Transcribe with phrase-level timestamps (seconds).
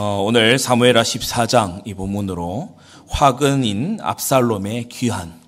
[0.00, 5.40] 어, 오늘 사무엘하 14장 이 본문으로 화근인 압살롬의 귀한,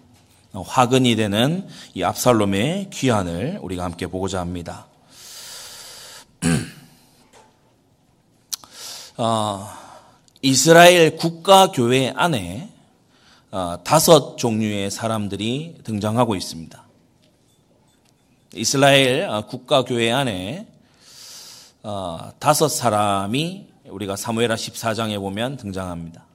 [0.52, 4.88] 어, 화근이 되는 이 압살롬의 귀한을 우리가 함께 보고자 합니다.
[9.18, 9.68] 어,
[10.42, 12.72] 이스라엘 국가교회 안에
[13.52, 16.82] 어, 다섯 종류의 사람들이 등장하고 있습니다.
[18.54, 20.66] 이스라엘 어, 국가교회 안에
[21.84, 26.26] 어, 다섯 사람이 우리가 사무엘하 14장에 보면 등장합니다.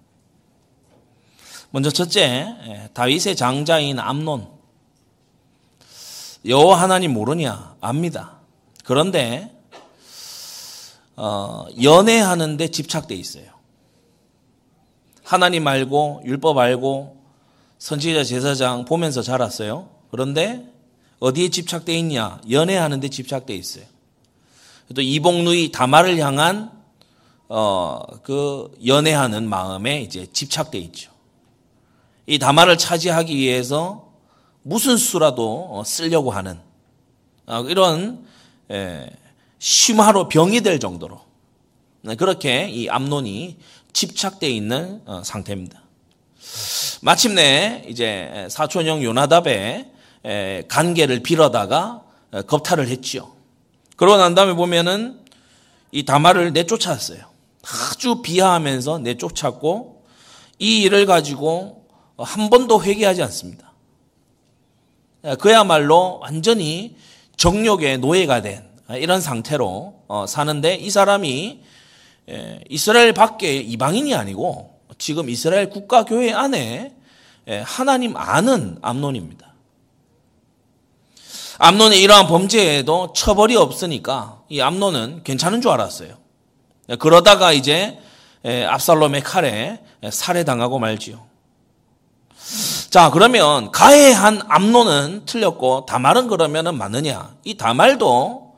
[1.72, 4.48] 먼저 첫째, 예, 다윗의 장자인 암논.
[6.46, 7.76] 여호와 하나님 모르냐?
[7.82, 8.40] 압니다.
[8.84, 9.52] 그런데
[11.16, 13.46] 어, 연애하는데 집착돼 있어요.
[15.24, 17.18] 하나님 알고 율법 알고
[17.80, 19.90] 선지자 제사장 보면서 자랐어요.
[20.12, 20.72] 그런데
[21.20, 22.40] 어디에 집착돼 있냐?
[22.50, 23.86] 연애하는데 집착돼 있어요.
[24.94, 26.72] 또 이복누이 다말을 향한
[27.48, 31.12] 어, 그 연애하는 마음에 이제 집착돼 있죠.
[32.26, 34.12] 이 다말을 차지하기 위해서
[34.64, 36.60] 무슨 수라도 어, 쓰려고 하는
[37.46, 38.26] 어, 이런
[38.72, 39.08] 에,
[39.60, 41.22] 심화로 병이 될 정도로
[42.02, 43.58] 네, 그렇게 이 암론이
[43.94, 45.82] 집착돼 있는 어, 상태입니다.
[47.02, 49.92] 마침내 이제 사촌형 요나답의
[50.68, 52.04] 관계를 빌어다가
[52.48, 53.32] 겁탈을 했지요.
[53.96, 55.20] 그러고 난 다음에 보면은
[55.92, 57.35] 이 다말을 내쫓았어요.
[57.66, 60.04] 아주 비하하면서 내쫓았고
[60.60, 61.86] 이 일을 가지고
[62.18, 63.74] 한 번도 회개하지 않습니다.
[65.40, 66.96] 그야말로 완전히
[67.36, 71.62] 정욕의 노예가 된 이런 상태로 어, 사는데 이 사람이
[72.70, 76.96] 이스라엘 밖에 이방인이 아니고 지금 이스라엘 국가교회 안에
[77.64, 79.54] 하나님 아는 암론입니다.
[81.58, 86.25] 암론의 이러한 범죄에도 처벌이 없으니까 이 암론은 괜찮은 줄 알았어요.
[87.00, 88.00] 그러다가 이제
[88.44, 89.80] 압살롬의 칼에
[90.12, 91.26] 살해당하고 말지요.
[92.90, 97.36] 자, 그러면 가해한 암론은 틀렸고 다말은 그러면은 맞느냐?
[97.44, 98.56] 이 다말도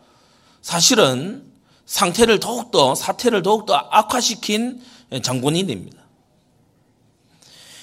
[0.61, 1.45] 사실은
[1.85, 4.81] 상태를 더욱더 사태를 더욱더 악화시킨
[5.23, 6.03] 장군이 됩니다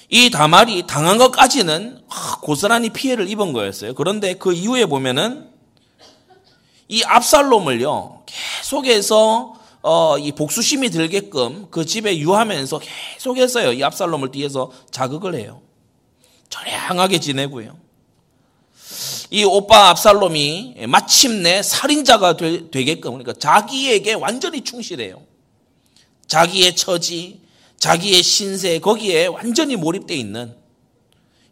[0.09, 2.03] 이 다말이 당한 것까지는
[2.43, 3.95] 고스란히 피해를 입은 거였어요.
[3.95, 5.49] 그런데 그 이후에 보면은
[6.87, 9.55] 이 압살롬을요 계속해서
[9.87, 15.61] 어, 이 복수심이 들게끔 그 집에 유하면서 계속해서요 이 압살롬을 뒤에서 자극을 해요.
[16.49, 17.77] 처량하게 지내고요.
[19.29, 25.21] 이 오빠 압살롬이 마침내 살인자가 되, 게끔 그러니까 자기에게 완전히 충실해요.
[26.25, 27.41] 자기의 처지,
[27.77, 30.55] 자기의 신세 거기에 완전히 몰입돼 있는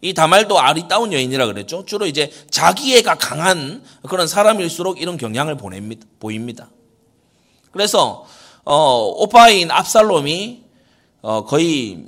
[0.01, 1.85] 이 다말도 아리따운 여인이라 그랬죠.
[1.85, 6.71] 주로 이제 자기애가 강한 그런 사람일수록 이런 경향을 보냅니다, 보입니다.
[7.73, 8.25] 그래서
[8.63, 10.63] 어, 오빠인 압살롬이
[11.23, 12.05] 어, 거의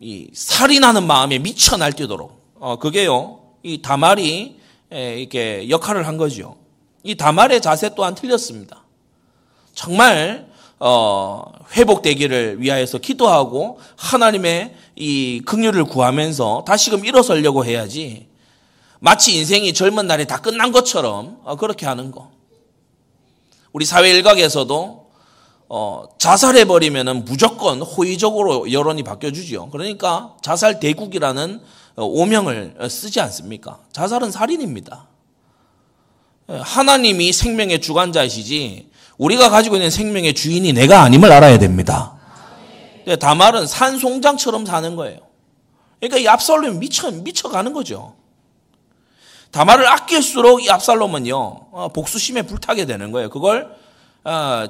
[0.00, 4.56] 이 살인하는 마음에 미쳐 날뛰도록 어, 그게요 이 다말이
[4.90, 6.56] 이렇게 역할을 한 거죠.
[7.02, 8.84] 이 다말의 자세 또한 틀렸습니다.
[9.74, 10.48] 정말
[10.80, 11.42] 어,
[11.72, 18.28] 회복되기를 위하여서 기도하고 하나님의 이 긍휼을 구하면서 다시금 일어서려고 해야지
[19.00, 22.30] 마치 인생이 젊은 날에 다 끝난 것처럼 어, 그렇게 하는 거.
[23.72, 25.07] 우리 사회 일각에서도
[25.70, 29.68] 어, 자살해 버리면은 무조건 호의적으로 여론이 바뀌어주죠.
[29.70, 31.60] 그러니까 자살 대국이라는
[31.96, 33.78] 어, 오명을 쓰지 않습니까?
[33.92, 35.06] 자살은 살인입니다.
[36.50, 42.14] 예, 하나님이 생명의 주관자이시지 우리가 가지고 있는 생명의 주인이 내가 아님을 알아야 됩니다.
[43.20, 45.20] 다말은 산송장처럼 사는 거예요.
[45.98, 48.14] 그러니까 이 압살롬이 미쳐, 미쳐가는 거죠.
[49.50, 51.36] 다말을 아낄수록 이 압살롬은요,
[51.72, 53.30] 어, 복수심에 불타게 되는 거예요.
[53.30, 53.78] 그걸 어,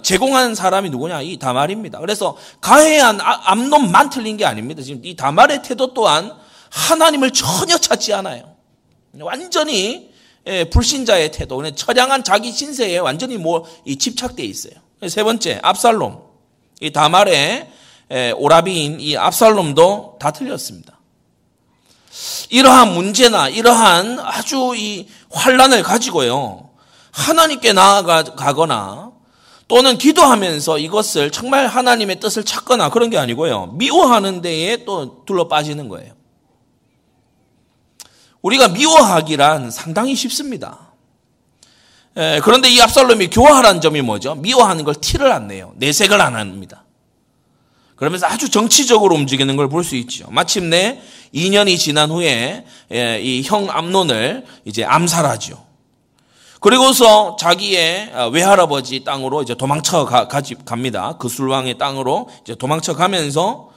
[0.02, 1.22] 제공한 사람이 누구냐?
[1.22, 1.98] 이 다말입니다.
[2.00, 4.82] 그래서 가해한 아, 암놈만 틀린 게 아닙니다.
[4.82, 6.32] 지금 이 다말의 태도 또한
[6.70, 8.54] 하나님을 전혀 찾지 않아요.
[9.20, 10.10] 완전히
[10.46, 14.72] 예, 불신자의 태도, 처량한 자기 신세에 완전히 뭐 집착돼 있어요.
[15.06, 16.22] 세 번째, 압살롬.
[16.80, 17.70] 이 다말의
[18.10, 20.98] 예, 오라비인 이 압살롬도 다 틀렸습니다.
[22.48, 26.70] 이러한 문제나 이러한 아주 이 환란을 가지고요.
[27.12, 29.17] 하나님께 나아가거나
[29.68, 33.74] 또는 기도하면서 이것을 정말 하나님의 뜻을 찾거나 그런 게 아니고요.
[33.74, 36.14] 미워하는 데에 또 둘러 빠지는 거예요.
[38.40, 40.92] 우리가 미워하기란 상당히 쉽습니다.
[42.16, 44.36] 에, 그런데 이 압살롬이 교활한 점이 뭐죠?
[44.36, 45.74] 미워하는 걸 티를 안 내요.
[45.76, 46.84] 내색을 안 합니다.
[47.96, 50.28] 그러면서 아주 정치적으로 움직이는 걸 볼 수 있죠.
[50.30, 51.00] 마침내
[51.34, 55.67] 2년이 지난 후에 이형 암론을 이제 암살하죠.
[56.60, 61.16] 그리고서 자기의 어, 외할아버지 땅으로 이제 도망쳐 가, 갑니다.
[61.18, 63.70] 그 술왕의 땅으로 이제 도망쳐 가면서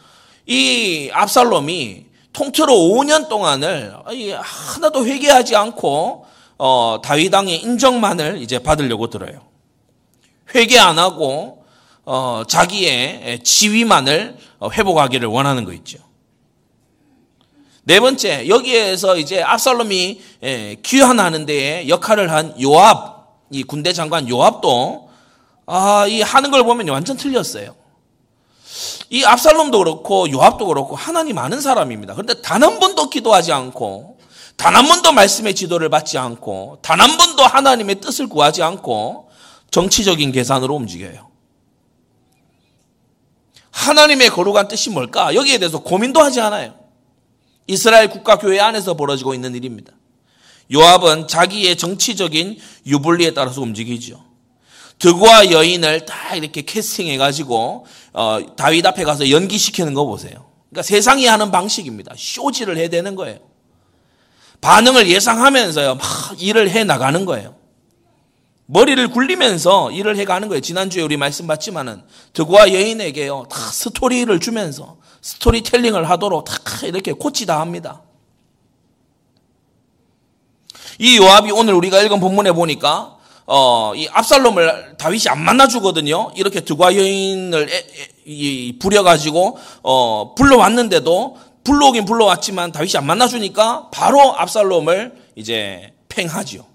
[0.48, 3.94] 이 압살롬이 통틀어 5년 동안을
[4.42, 6.26] 하나도 회개하지 않고
[6.58, 9.42] 어, 다윗 왕의 인정만을 이제 받으려고 들어요.
[10.56, 11.66] 회개 안 하고
[12.04, 14.38] 어, 자기의 지위만을
[14.74, 16.00] 회복하기를 원하는 거 있죠.
[17.84, 25.10] 네 번째, 여기에서 이제 압살롬이 예, 귀환하는 데에 역할을 한 요압, 이 군대 장관 요압도,
[25.66, 27.76] 아, 이 하는 걸 보면 완전 틀렸어요.
[29.10, 32.14] 이 압살롬도 그렇고 요압도 그렇고 하나님 아는 사람입니다.
[32.14, 34.18] 그런데 단 한 번도 기도하지 않고,
[34.58, 39.30] 단 한 번도 말씀의 지도를 받지 않고, 단 한 번도 하나님의 뜻을 구하지 않고,
[39.72, 41.30] 정치적인 계산으로 움직여요.
[43.72, 45.34] 하나님의 거룩한 뜻이 뭘까?
[45.34, 46.76] 여기에 대해서 고민도 하지 않아요.
[47.72, 49.94] 이스라엘 국가교회 안에서 벌어지고 있는 일입니다.
[50.74, 54.22] 요압은 자기의 정치적인 유불리에 따라서 움직이죠.
[55.00, 60.52] 드고와 여인을 딱 이렇게 캐스팅해가지고 어, 다윗 앞에 가서 연기시키는 거 보세요.
[60.70, 62.14] 그러니까 세상이 하는 방식입니다.
[62.18, 63.40] 쇼지를 해야 되는 거예요.
[64.60, 66.06] 반응을 예상하면서요, 막
[66.40, 67.56] 일을 해 나가는 거예요.
[68.66, 70.62] 머리를 굴리면서 일을 해 가는 거예요.
[70.62, 72.04] 지난주에 우리 말씀 봤지만은
[72.34, 78.02] 드고와 여인에게요, 다 스토리를 주면서 스토리텔링을 하도록 다 이렇게 코치 다 합니다.
[81.00, 86.32] 이 요압이 오늘 우리가 읽은 본문에 보니까 어, 이 압살롬을 다윗이 안 만나 주거든요.
[86.36, 93.90] 이렇게 드과 여인을 에, 에, 이, 부려가지고 어, 불러왔는데도 불러오긴 불러왔지만 다윗이 안 만나 주니까
[93.92, 96.66] 바로 압살롬을 이제 팽하지요.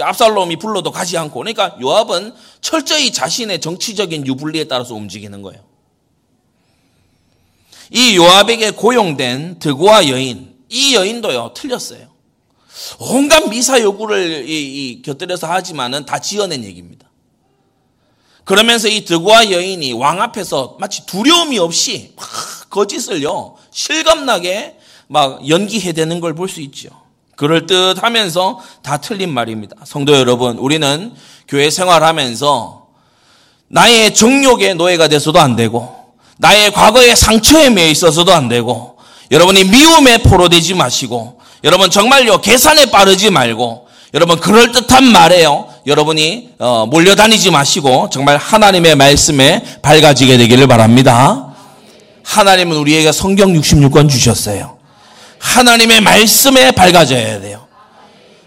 [0.00, 5.69] 압살롬이 불러도 가지 않고 그러니까 요압은 철저히 자신의 정치적인 유불리에 따라서 움직이는 거예요.
[7.90, 12.08] 이 요압에게 고용된 드고와 여인, 이 여인도요, 틀렸어요.
[12.98, 17.08] 온갖 미사 요구를 이, 이 곁들여서 하지만은 다 지어낸 얘기입니다.
[18.44, 22.26] 그러면서 이 드고와 여인이 왕 앞에서 마치 두려움이 없이 막
[22.70, 24.76] 거짓을요, 실감나게
[25.08, 26.88] 막 연기해대는 걸 볼 수 있죠.
[27.36, 29.76] 그럴 듯 하면서 다 틀린 말입니다.
[29.84, 31.14] 성도 여러분, 우리는
[31.48, 32.86] 교회 생활하면서
[33.68, 35.96] 나의 정욕의 노예가 돼서도 안 되고,
[36.40, 38.96] 나의 과거의 상처에 매여 있어서도 안 되고
[39.30, 45.68] 여러분이 미움에 포로되지 마시고 여러분 정말요 계산에 빠르지 말고 여러분 그럴듯한 말에요.
[45.86, 51.54] 여러분이 어, 몰려다니지 마시고 정말 하나님의 말씀에 밝아지게 되기를 바랍니다.
[52.24, 54.78] 하나님은 우리에게 성경 66권 주셨어요.
[55.38, 57.66] 하나님의 말씀에 밝아져야 돼요.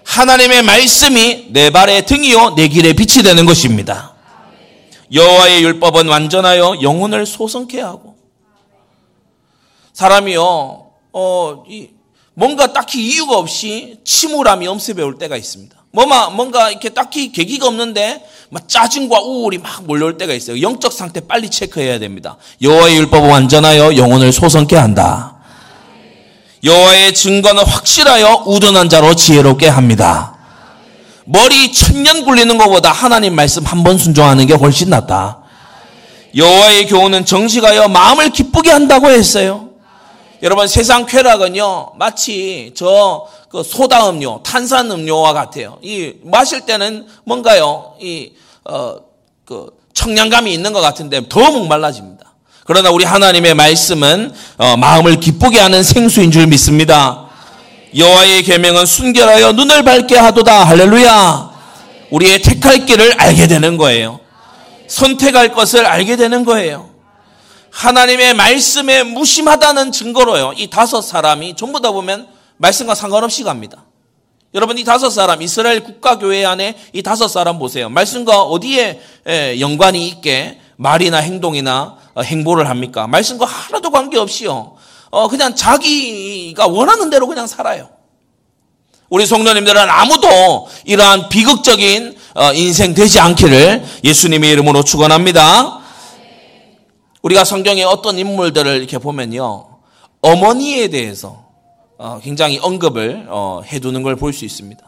[0.06, 4.13] 하나님의 말씀이 내 발의 등이요 내 길의 빛이 되는 것입니다
[5.14, 8.16] 여호와의 율법은 완전하여 영혼을 소성케 하고
[9.94, 11.90] 사람이요 어, 이,
[12.34, 15.76] 뭔가 딱히 이유가 없이 침울함이 엄습해 올 때가 있습니다.
[15.92, 20.60] 뭐마 뭔가 이렇게 딱히 계기가 없는데 막 짜증과 우울이 막 몰려올 때가 있어요.
[20.60, 22.38] 영적 상태 빨리 체크해야 됩니다.
[22.64, 25.38] 여호와의 율법은 완전하여 영혼을 소성케 한다.
[26.64, 30.33] 여호와의 증거는 확실하여 우둔한 자로 지혜롭게 합니다.
[31.26, 35.40] 머리 천년 굴리는 것보다 하나님 말씀 한 번 순종하는 게 훨씬 낫다.
[36.36, 39.70] 여호와의 교훈은 정식하여 마음을 기쁘게 한다고 했어요.
[40.42, 45.78] 여러분 세상 쾌락은요 마치 저 그 소다 음료, 탄산 음료와 같아요.
[45.84, 52.34] 이 마실 때는 뭔가요 이어그 청량감이 있는 것 같은데 더 목말라집니다.
[52.66, 57.28] 그러나 우리 하나님의 말씀은 어, 마음을 기쁘게 하는 생수인 줄 믿습니다.
[57.96, 60.64] 여호와의 계명은 순결하여 눈을 밝게 하도다.
[60.64, 61.54] 할렐루야.
[62.10, 64.20] 우리의 택할 길을 알게 되는 거예요.
[64.88, 66.90] 선택할 것을 알게 되는 거예요.
[67.70, 70.54] 하나님의 말씀에 무심하다는 증거로요.
[70.58, 73.86] 이 다섯 사람이 전부 다 보면 말씀과 상관없이 갑니다.
[74.54, 77.90] 여러분 이 다섯 사람 이스라엘 국가교회 안에 이 다섯 사람 보세요.
[77.90, 79.02] 말씀과 어디에
[79.60, 83.08] 연관이 있게 말이나 행동이나 어, 행보를 합니까?
[83.08, 84.76] 말씀과 하나도 관계없이요.
[85.14, 87.88] 어, 그냥 자기가 원하는 대로 그냥 살아요.
[89.10, 95.82] 우리 성도님들은 아무도 이러한 비극적인 어, 인생 되지 않기를 예수님의 이름으로 축원합니다.
[97.22, 99.78] 우리가 성경에 어떤 인물들을 이렇게 보면요.
[100.22, 101.46] 어머니에 대해서
[102.00, 104.84] 어, 굉장히 언급을 어, 해두는 걸 볼 수 있습니다.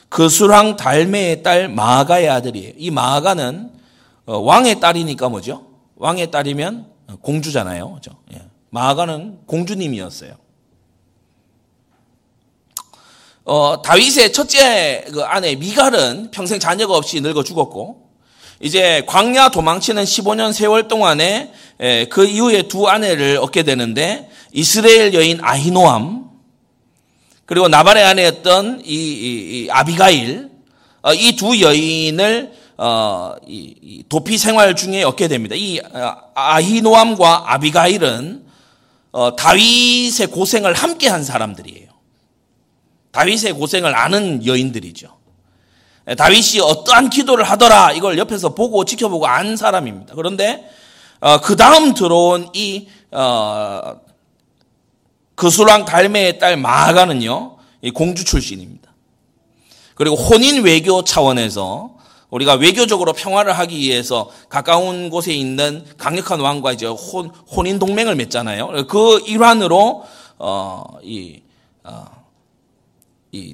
[0.08, 2.72] 그수랑 달메의 딸 마아가의 아들이에요.
[2.78, 3.70] 이 마아가는
[4.24, 5.66] 어, 왕의 딸이니까 뭐죠?
[5.96, 6.86] 왕의 딸이면
[7.20, 7.94] 공주잖아요.
[7.96, 8.12] 그죠?
[8.32, 8.40] 예.
[8.70, 10.45] 마아가는 공주님이었어요.
[13.46, 18.06] 어, 다윗의 첫째 그 아내 미갈은 평생 자녀가 없이 늙어 죽었고,
[18.60, 25.38] 이제 광야 도망치는 15년 세월 동안에 에, 그 이후에 두 아내를 얻게 되는데 이스라엘 여인
[25.42, 26.24] 아히노암
[27.44, 30.48] 그리고 나발의 아내였던 이, 이, 이 아비가일
[31.02, 35.54] 어, 이두 여인을 어, 이, 이 도피 생활 중에 얻게 됩니다.
[35.56, 38.44] 이 어, 아히노암과 아비가일은
[39.12, 41.85] 어, 다윗의 고생을 함께 한 사람들이에요.
[43.16, 45.08] 다윗의 고생을 아는 여인들이죠.
[46.08, 50.14] 예, 다윗이 어떠한 기도를 하더라 이걸 옆에서 보고 지켜보고 안 사람입니다.
[50.14, 50.68] 그런데
[51.20, 54.00] 어, 그 다음 들어온 이 어,
[55.34, 57.56] 그수랑 달메의 딸 마아가는요
[57.94, 58.92] 공주 출신입니다.
[59.94, 61.96] 그리고 혼인 외교 차원에서
[62.28, 68.86] 우리가 외교적으로 평화를 하기 위해서 가까운 곳에 있는 강력한 왕과 이제 혼, 혼인 동맹을 맺잖아요.
[68.88, 70.04] 그 일환으로
[70.38, 71.40] 어, 이
[71.82, 72.15] 어, 이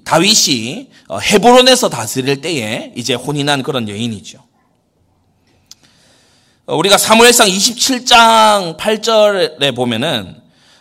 [0.05, 4.39] 다윗이 어, 헤브론에서 다스릴 때에 이제 혼인한 그런 여인이죠.
[6.67, 10.37] 어, 우리가 사무엘상 27장 8절에 보면은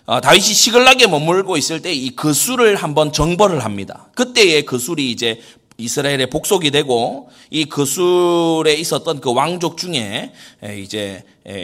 [0.06, 4.10] 어, 다윗이 시글락에 머물고 있을 때 이 그술을 한번 정벌을 합니다.
[4.16, 5.42] 그때의 그술이 이제
[5.78, 10.32] 이스라엘의 복속이 되고 이 그술에 있었던 그 왕족 중에
[10.78, 11.24] 이제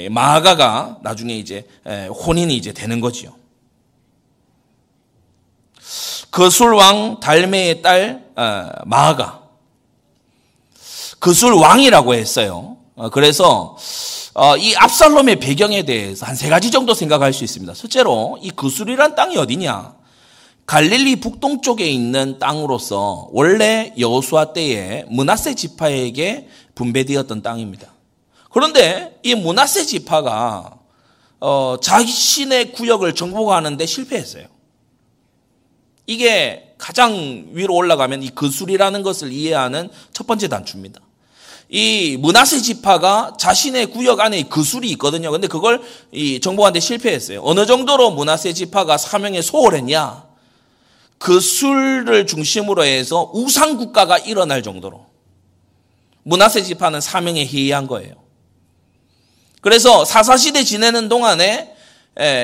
[0.10, 3.36] 마아가가 나중에 이제 혼인이 이제 되는 거지요.
[6.32, 9.44] 거술 왕 달메의 딸 어, 마아가
[11.20, 12.78] 거술 왕이라고 했어요.
[12.96, 13.78] 어, 그래서
[14.34, 17.74] 어, 이 압살롬의 배경에 대해서 한 세 가지 정도 생각할 수 있습니다.
[17.74, 19.96] 첫째로 이 거술이란 땅이 어디냐?
[20.68, 27.88] 갈릴리 북동쪽에 있는 땅으로서 원래 여호수아 때에 문하세 지파에게 분배되었던 땅입니다.
[28.52, 30.78] 그런데 이 문하세 지파가
[31.40, 34.46] 어, 자신의 구역을 정복하는데 실패했어요.
[36.08, 41.02] 이게 가장 위로 올라가면 이 그술이라는 것을 이해하는 첫 번째 단추입니다.
[41.70, 45.32] 이 문하세 지파가 자신의 구역 안에 그술이 있거든요.
[45.32, 45.82] 근데 그걸
[46.14, 47.42] 이 정복하는데 실패했어요.
[47.44, 50.26] 어느 정도로 문하세 지파가 사명에 소홀했냐?
[51.18, 55.06] 그술을 중심으로 해서 우상 국가가 일어날 정도로
[56.24, 58.14] 문하세 지파는 사명에 희해한 거예요.
[59.62, 61.76] 그래서 사사시대 지내는 동안에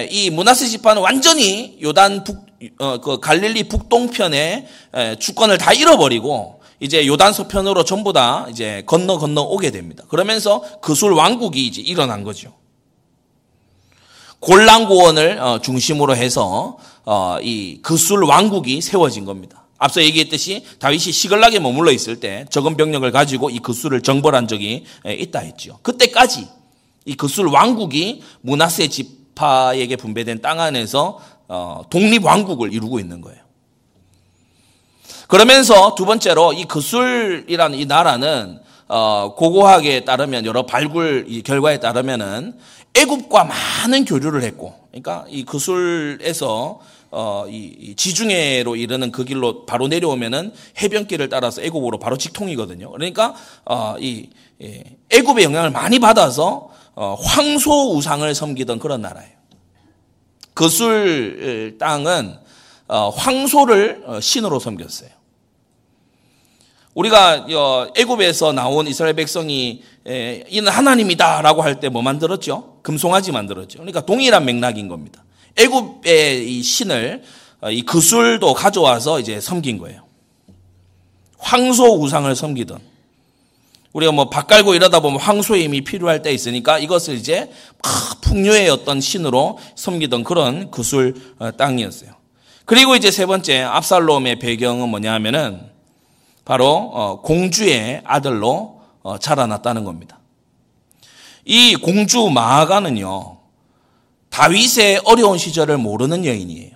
[0.10, 2.46] 이 문하세 지파는 완전히 요단 북,
[2.80, 4.68] 어, 그 갈릴리 북동편에
[5.20, 10.04] 주권을 다 잃어버리고 이제 요단 서편으로 전부 다 이제 건너 건너 오게 됩니다.
[10.10, 12.54] 그러면서 그술 왕국이 이제 일어난 거죠.
[14.40, 19.66] 골랑고원을 어, 중심으로 해서 어, 이 그술 왕국이 세워진 겁니다.
[19.78, 25.40] 앞서 얘기했듯이 다윗이 시글락에 머물러 있을 때 적은 병력을 가지고 이 그술을 정벌한 적이 있다
[25.40, 25.80] 했죠.
[25.82, 26.48] 그때까지
[27.06, 33.40] 이 그술 왕국이 문하세 지 파에게 분배된 땅 안에서 어, 독립 왕국을 이루고 있는 거예요.
[35.28, 42.58] 그러면서 두 번째로 이 그술이라는 이 나라는 어, 고고학에 따르면 여러 발굴 결과에 따르면은
[42.96, 46.80] 애굽과 많은 교류를 했고, 그러니까 이 그술에서
[47.16, 50.52] 어, 이, 지중해로 이르는 그 길로 바로 내려오면은
[50.82, 52.92] 해변길을 따라서 애굽으로 바로 직통이거든요.
[52.92, 54.30] 그러니까 어, 이
[54.62, 59.32] 예, 애굽의 영향을 많이 받아서 어, 황소 우상을 섬기던 그런 나라예요.
[60.54, 62.36] 그술 땅은
[62.88, 65.10] 어, 황소를 어, 신으로 섬겼어요.
[66.94, 72.80] 우리가 어, 애굽에서 나온 이스라엘 백성이 이는 하나님이다라고 할 때 뭐 만들었죠?
[72.82, 73.80] 금송아지 만들었죠.
[73.80, 75.23] 그러니까 동일한 맥락인 겁니다.
[75.56, 77.24] 애굽의 이 신을
[77.72, 80.04] 이 그술도 가져와서 이제 섬긴 거예요.
[81.38, 82.80] 황소 우상을 섬기던
[83.94, 87.52] 우리가 뭐밥 깔고 이러다 보면 황소의 힘이 필요할 때 있으니까 이것을 이제
[88.22, 92.12] 풍요의 어떤 신으로 섬기던 그런 그술 어, 땅이었어요.
[92.66, 95.62] 그리고 이제 세 번째 압살롬의 배경은 뭐냐 하면은
[96.44, 100.20] 바로 어, 공주의 아들로 어, 자라났다는 겁니다.
[101.46, 103.38] 이 공주 마아가는요
[104.34, 106.72] 다윗의 어려운 시절을 모르는 여인이에요.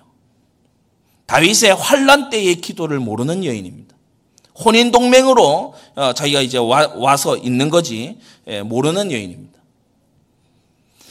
[1.26, 3.96] 다윗의 환란 때의 기도를 모르는 여인입니다.
[4.64, 9.58] 혼인 동맹으로 어, 자기가 이제 와, 서 있는 거지 예, 모르는 여인입니다.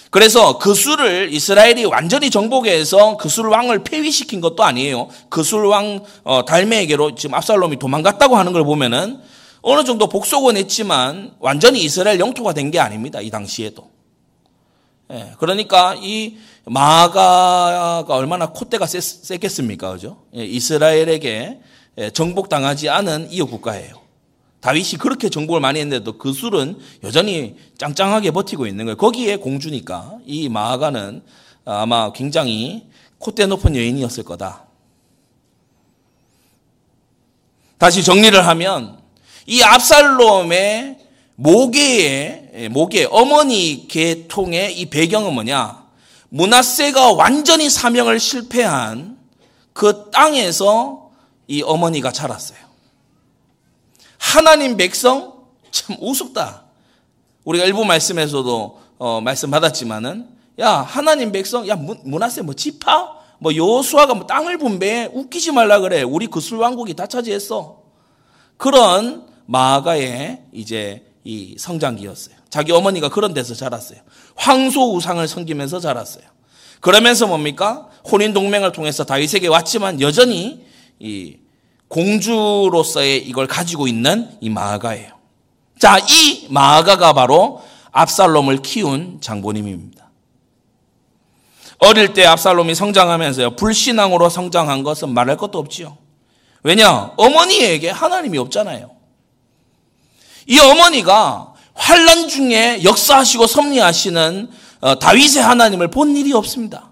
[0.09, 5.09] 그래서 그술을 이스라엘이 완전히 정복해서 그술 왕을 폐위시킨 것도 아니에요.
[5.27, 9.19] 그술 왕 어, 달메에게로 지금 압살롬이 도망갔다고 하는 걸 보면은
[9.61, 13.19] 어느 정도 복속은 했지만 완전히 이스라엘 영토가 된 게 아닙니다.
[13.19, 13.96] 이 당시에도.
[15.11, 20.23] 예, 그러니까 이 마가가 얼마나 콧대가 셌, 겠습니까 그죠?
[20.35, 21.59] 예, 이스라엘에게
[21.99, 24.07] 예, 정복당하지 않은 이웃 국가예요.
[24.59, 28.97] 다윗이 그렇게 정복을 많이 했는데도 그 술은 여전히 짱짱하게 버티고 있는 거예요.
[28.97, 31.21] 거기에 공주니까 이 마아가는
[31.63, 32.87] 아마 굉장히
[33.19, 34.65] 콧대 높은 여인이었을 거다.
[37.77, 38.99] 다시 정리를 하면
[39.45, 41.06] 이 압살롬의
[41.37, 45.85] 모계의 예, 모계 어머니 계통의 이 배경은 뭐냐?
[46.29, 49.17] 문하세가 완전히 사명을 실패한
[49.71, 51.11] 그 땅에서
[51.47, 52.57] 이 어머니가 자랐어요.
[54.17, 56.63] 하나님 백성 참 우습다.
[57.45, 60.27] 우리가 일부 말씀에서도 어, 말씀 받았지만은
[60.59, 66.01] 야 하나님 백성 야 문하세 뭐 지파 뭐 요수아가 뭐 땅을 분배해 웃기지 말라 그래.
[66.01, 67.83] 우리 그술 왕국이 다 차지했어.
[68.57, 72.37] 그런 마가의 이제 이 성장기였어요.
[72.49, 73.99] 자기 어머니가 그런 데서 자랐어요.
[74.37, 76.23] 황소 우상을 섬기면서 자랐어요.
[76.79, 77.89] 그러면서 뭡니까?
[78.09, 80.65] 혼인 동맹을 통해서 다윗에게 왔지만 여전히
[80.99, 81.35] 이
[81.89, 85.17] 공주로서의 이걸 가지고 있는 이 마아가예요.
[85.77, 90.09] 자, 이 마아가가 바로 압살롬을 키운 장보님입니다.
[91.79, 95.97] 어릴 때 압살롬이 성장하면서요, 불신앙으로 성장한 것은 말할 것도 없지요.
[96.63, 97.11] 왜냐?
[97.17, 98.96] 어머니에게 하나님이 없잖아요.
[100.47, 106.89] 이 어머니가 환란 중에 역사하시고 섭리하시는 어, 다윗의 하나님을 본 일이 없습니다.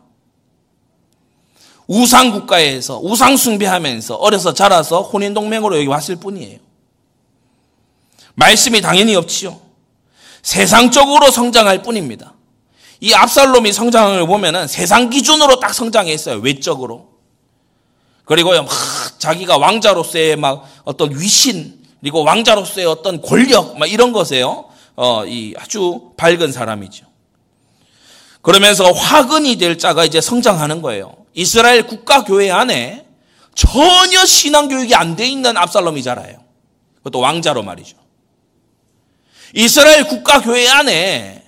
[1.88, 6.60] 우상 국가에서 우상 숭배하면서 어려서 자라서 혼인 동맹으로 여기 왔을 뿐이에요.
[8.34, 9.60] 말씀이 당연히 없지요.
[10.42, 12.34] 세상적으로 성장할 뿐입니다.
[13.00, 16.38] 이 압살롬이 성장을 보면은 세상 기준으로 딱 성장했어요.
[16.38, 17.10] 외적으로.
[18.26, 18.72] 그리고요, 막
[19.20, 24.66] 자기가 왕자로서의 막 어떤 위신, 그리고 왕자로서의 어떤 권력, 막 이런 것에요.
[24.96, 27.08] 어, 이 아주 밝은 사람이죠.
[28.44, 31.16] 그러면서 화근이 될 자가 이제 성장하는 거예요.
[31.34, 33.08] 이스라엘 국가 교회 안에
[33.56, 36.38] 전혀 신앙 교육이 안 돼 있는 압살롬이 자라요.
[36.98, 37.98] 그것도 왕자로 말이죠.
[39.56, 41.44] 이스라엘 국가 교회 안에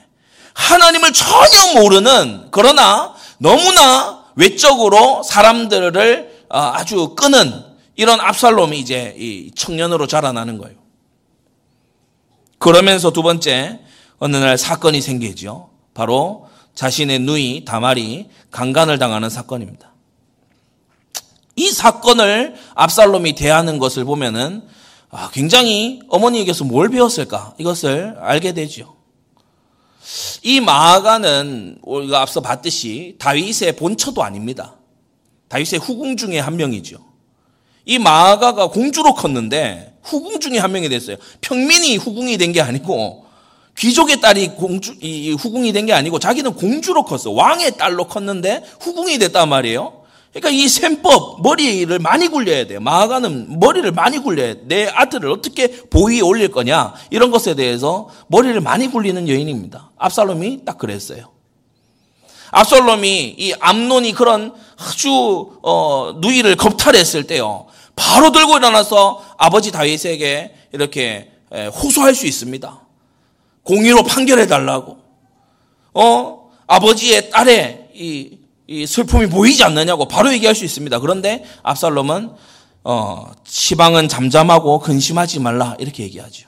[0.55, 10.07] 하나님을 전혀 모르는 그러나 너무나 외적으로 사람들을 어, 아주 끄는 이런 압살롬이 이제 이 청년으로
[10.07, 10.77] 자라나는 거예요.
[12.59, 13.79] 그러면서 두 번째
[14.19, 15.71] 어느 날 사건이 생기죠.
[15.93, 19.93] 바로 자신의 누이 다말이 강간을 당하는 사건입니다.
[21.55, 24.67] 이 사건을 압살롬이 대하는 것을 보면은
[25.09, 28.95] 아, 굉장히 어머니에게서 뭘 배웠을까 이것을 알게 되죠.
[30.43, 34.75] 이 마아가는 우리가 앞서 봤듯이 다윗의 본처도 아닙니다.
[35.47, 37.06] 다윗의 후궁 중에 한 명이죠.
[37.87, 41.15] 이 마아가가 공주로 컸는데 후궁 중에 한 명이 됐어요.
[41.41, 43.25] 평민이 후궁이 된 게 아니고
[43.77, 47.31] 귀족의 딸이 공주, 이 후궁이 된 게 아니고 자기는 공주로 컸어.
[47.31, 49.93] 왕의 딸로 컸는데 후궁이 됐단 말이에요.
[50.33, 52.79] 그러니까 이 셈법, 머리를 많이 굴려야 돼요.
[52.81, 54.61] 마가는 머리를 많이 굴려야 돼.
[54.65, 56.93] 내 아들을 어떻게 보위에 올릴 거냐.
[57.09, 59.91] 이런 것에 대해서 머리를 많이 굴리는 여인입니다.
[59.97, 61.31] 압살롬이 딱 그랬어요.
[62.51, 67.65] 압살롬이 이 암론이 그런 아주 어, 누이를 겁탈했을 때요.
[67.97, 72.81] 바로 들고 일어나서 아버지 다윗에게 이렇게 호소할 수 있습니다.
[73.63, 74.99] 공의로 판결해 달라고.
[75.93, 80.99] 어, 아버지의 딸의 이, 이, 슬픔이 보이지 않느냐고 바로 얘기할 수 있습니다.
[80.99, 82.31] 그런데 압살롬은
[82.83, 86.47] 어, 시방은 잠잠하고 근심하지 말라 이렇게 얘기하죠.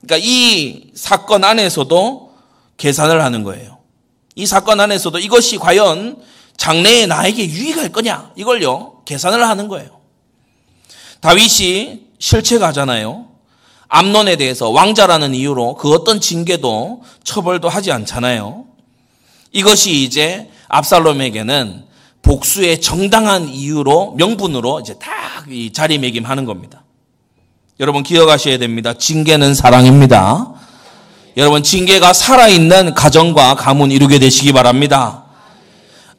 [0.00, 2.32] 그러니까 이 사건 안에서도
[2.76, 3.78] 계산을 하는 거예요.
[4.36, 6.22] 이 사건 안에서도 이것이 과연
[6.56, 10.01] 장래에 나에게 유익할 거냐 이걸요 계산을 하는 거예요.
[11.22, 13.26] 다윗이 실체가잖아요.
[13.88, 18.66] 암론에 대해서 왕자라는 이유로 그 어떤 징계도 처벌도 하지 않잖아요.
[19.52, 21.84] 이것이 이제 압살롬에게는
[22.22, 26.84] 복수의 정당한 이유로 명분으로 이제 다 이 자리매김하는 겁니다.
[27.80, 28.94] 여러분 기억하셔야 됩니다.
[28.94, 30.52] 징계는 사랑입니다.
[31.36, 35.24] 여러분 징계가 살아있는 가정과 가문 이루게 되시기 바랍니다.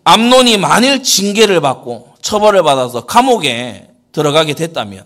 [0.04, 5.06] 암론이 만일 징계를 받고 처벌을 받아서 감옥에 들어가게 됐다면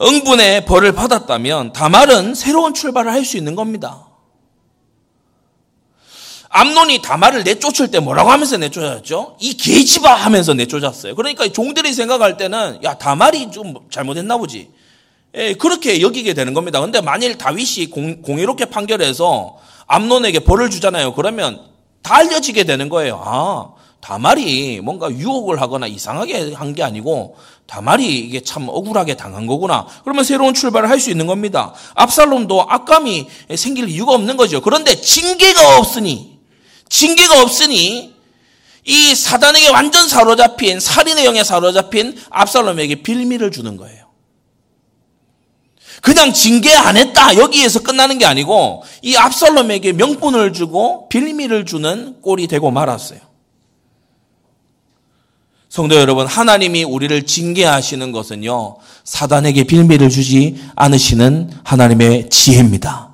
[0.00, 4.06] 응분의 벌을 받았다면 다말은 새로운 출발을 할 수 있는 겁니다.
[6.54, 9.36] 암론이 다말을 내쫓을 때 뭐라고 하면서 내쫓았죠?
[9.40, 11.14] 이 계집아 하면서 내쫓았어요.
[11.14, 14.68] 그러니까 종들이 생각할 때는 야 다말이 좀 잘못했나 보지.
[15.34, 16.78] 예, 그렇게 여기게 되는 겁니다.
[16.80, 21.14] 근데 만일 다윗이 공, 공의롭게 판결해서 암론에게 벌을 주잖아요.
[21.14, 21.62] 그러면
[22.02, 23.22] 다 알려지게 되는 거예요.
[23.24, 23.70] 아,
[24.02, 27.36] 다말이 뭔가 유혹을 하거나 이상하게 한 게 아니고
[27.72, 29.86] 다말이 이게 참 억울하게 당한 거구나.
[30.04, 31.72] 그러면 새로운 출발을 할 수 있는 겁니다.
[31.94, 34.60] 압살롬도 악감이 생길 이유가 없는 거죠.
[34.60, 36.38] 그런데 징계가 없으니
[36.90, 38.14] 징계가 없으니
[38.84, 44.04] 이 사단에게 완전 사로잡힌 살인의 영에 사로잡힌 압살롬에게 빌미를 주는 거예요.
[46.02, 52.48] 그냥 징계 안 했다 여기에서 끝나는 게 아니고 이 압살롬에게 명분을 주고 빌미를 주는 꼴이
[52.48, 53.31] 되고 말았어요.
[55.72, 63.08] 성도 여러분, 하나님이 우리를 징계하시는 것은요, 사단에게 빌미를 주지 않으시는 하나님의 지혜입니다.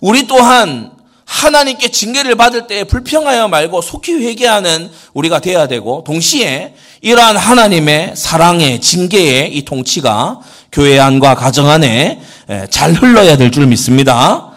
[0.00, 0.90] 우리 또한
[1.24, 8.80] 하나님께 징계를 받을 때 불평하여 말고 속히 회개하는 우리가 되어야 되고 동시에 이러한 하나님의 사랑의
[8.80, 10.40] 징계의 이 통치가
[10.72, 12.20] 교회 안과 가정 안에
[12.68, 14.50] 잘 흘러야 될 줄 믿습니다.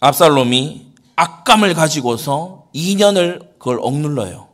[0.00, 4.48] 압살롬이 악감을 가지고서 2년을 그걸 억눌러요.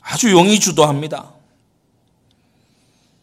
[0.00, 1.32] 아주 용이 주도합니다.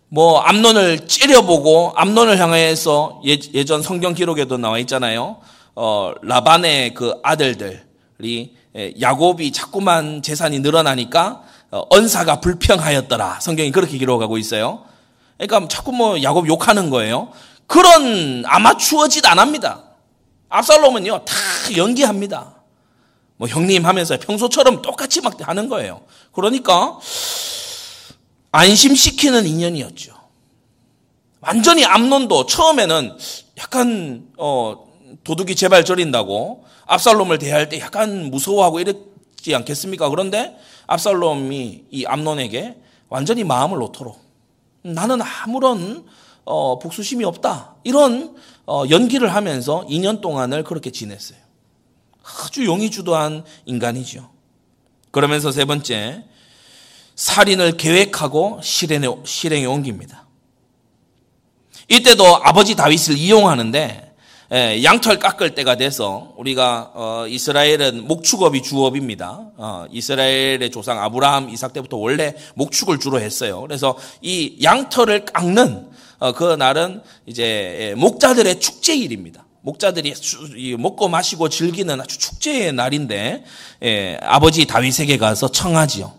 [0.10, 5.38] 뭐 암론을 째려보고 암론을 향해서 예, 예전 성경 기록에도 나와 있잖아요.
[5.74, 8.56] 어, 라반의 그 아들들이
[9.00, 13.40] 야곱이 자꾸만 재산이 늘어나니까 어, 언사가 불평하였더라.
[13.40, 14.84] 성경이 그렇게 기록하고 있어요.
[15.38, 17.32] 그러니까 자꾸 뭐 야곱 욕하는 거예요.
[17.68, 19.84] 그런 아마추어 짓 안 합니다.
[20.50, 21.34] 압살롬은요, 다
[21.78, 22.56] 연기합니다.
[23.38, 26.02] 뭐 형님 하면서 평소처럼 똑같이 막 하는 거예요.
[26.34, 27.00] 그러니까
[28.52, 30.14] 안심시키는 인연이었죠.
[31.40, 33.18] 완전히 암론도 처음에는
[33.60, 34.86] 약간 어,
[35.24, 38.86] 도둑이 제발 저린다고 압살롬을 대할 때 약간 무서워하고 이
[39.42, 40.10] 랬지 않겠습니까?
[40.10, 40.56] 그런데
[40.88, 42.78] 압살롬이 이 암론에게
[43.10, 44.20] 완전히 마음을 놓도록
[44.84, 46.06] 나는 아무런
[46.44, 51.38] 어, 복수심이 없다 이런 어, 연기를 하면서 2년 동안을 그렇게 지냈어요.
[52.24, 54.30] 아주 용이 주도한 인간이죠.
[55.12, 56.24] 그러면서 세 번째
[57.16, 60.28] 살인을 계획하고 실행에, 실행에 옮깁니다.
[61.90, 64.11] 이때도 아버지 다윗을 이용하는데 예,
[64.52, 69.40] 양털 깎을 때가 돼서 우리가 어, 이스라엘은 목축업이 주업입니다.
[69.56, 73.62] 어, 이스라엘의 조상 아브라함, 이삭 때부터 원래 목축을 주로 했어요.
[73.62, 79.46] 그래서 이 양털을 깎는 어, 그 날은 이제 예, 목자들의 축제일입니다.
[79.62, 80.14] 목자들이
[80.78, 83.46] 먹고 마시고 즐기는 아주 축제의 날인데
[83.84, 86.14] 예, 아버지 다윗에게 가서 청하지요.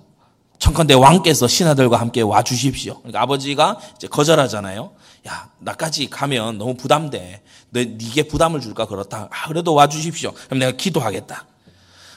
[0.58, 2.98] 청컨대 왕께서 신하들과 함께 와 주십시오.
[3.00, 4.92] 그러니까 아버지가 이제 거절하잖아요.
[5.28, 7.42] 야, 나까지 가면 너무 부담돼.
[7.70, 9.28] 너, 네게 부담을 줄까 그렇다.
[9.30, 10.32] 아, 그래도 와 주십시오.
[10.32, 11.46] 그럼 내가 기도하겠다.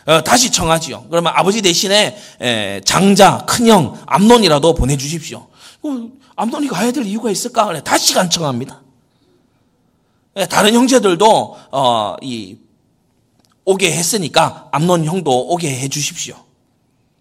[0.07, 1.07] 어, 다시 청하지요.
[1.09, 5.47] 그러면 아버지 대신에 에, 장자, 큰형, 암론이라도 보내주십시오.
[5.83, 7.65] 어, 암론이 가야 될 이유가 있을까?
[7.65, 8.81] 그래, 다시 간청합니다.
[10.37, 12.57] 예, 다른 형제들도 어, 이
[13.63, 16.35] 오게 했으니까 암론 형도 오게 해 주십시오.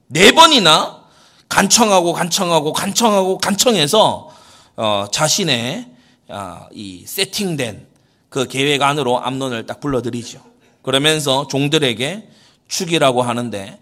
[0.08, 1.04] 네 번이나
[1.48, 4.33] 간청하고 간청하고 간청하고 간청해서
[4.76, 5.86] 어, 자신의
[6.28, 7.86] 아, 이 세팅된
[8.28, 10.40] 그 계획 안으로 암론을 딱 불러들이죠.
[10.82, 12.28] 그러면서 종들에게
[12.66, 13.78] 죽이라고 하는데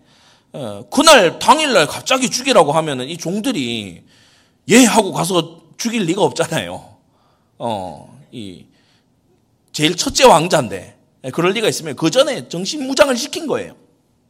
[0.52, 4.02] 어, 그날 당일날 갑자기 죽이라고 하면은 이 종들이
[4.68, 6.96] 예 하고 가서 죽일 리가 없잖아요.
[7.59, 8.66] 어, 이
[9.72, 10.98] 제일 첫째 왕자인데
[11.33, 13.74] 그럴 리가 있으면 그 전에 정신 무장을 시킨 거예요.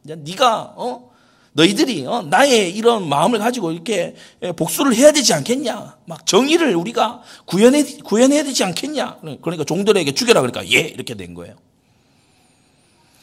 [0.03, 1.11] 네가 어
[1.53, 4.15] 너희들이 어, 나의 이런 마음을 가지고 이렇게
[4.55, 5.97] 복수를 해야 되지 않겠냐?
[6.05, 9.19] 막 정의를 우리가 구현해 구현해야 되지 않겠냐?
[9.41, 11.55] 그러니까 종들에게 죽여라 그러니까 예 이렇게 된 거예요.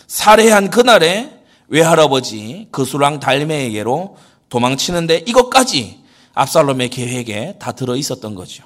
[0.07, 4.17] 살해한 그날에 외할아버지 그수랑 달매에게로
[4.49, 6.01] 도망치는데 이것까지
[6.35, 8.65] 압살롬의 계획에 다 들어 있었던 거죠.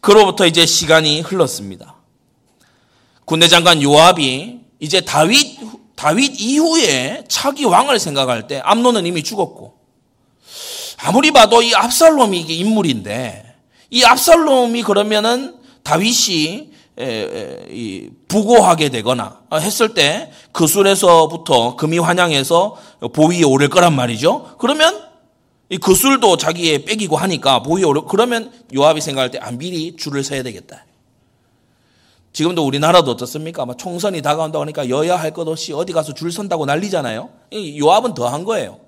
[0.00, 1.96] 그로부터 이제 시간이 흘렀습니다.
[3.24, 5.58] 군대 장관 요압이 이제 다윗
[6.00, 9.74] 다윗 이후에 차기 왕을 생각할 때 암론은 이미 죽었고
[11.02, 13.54] 아무리 봐도 이 압살롬이 이게 인물인데
[13.90, 16.70] 이 압살롬이 그러면은 다윗이
[18.28, 22.76] 부고하게 되거나 했을 때 그 술에서부터 금이 환양해서
[23.12, 24.56] 보위에 오를 거란 말이죠.
[24.58, 25.08] 그러면
[25.68, 30.42] 이 그술도 자기의 뺏기고 하니까 보기 어려 그러면 요압이 생각할 때 아, 미리 줄을 서야
[30.42, 30.84] 되겠다.
[32.32, 33.66] 지금도 우리나라도 어떻습니까?
[33.66, 37.28] 막 총선이 다가온다고 하니까 여야 할 것 없이 어디 가서 줄 선다고 난리잖아요.
[37.78, 38.78] 요압은 더 한 거예요.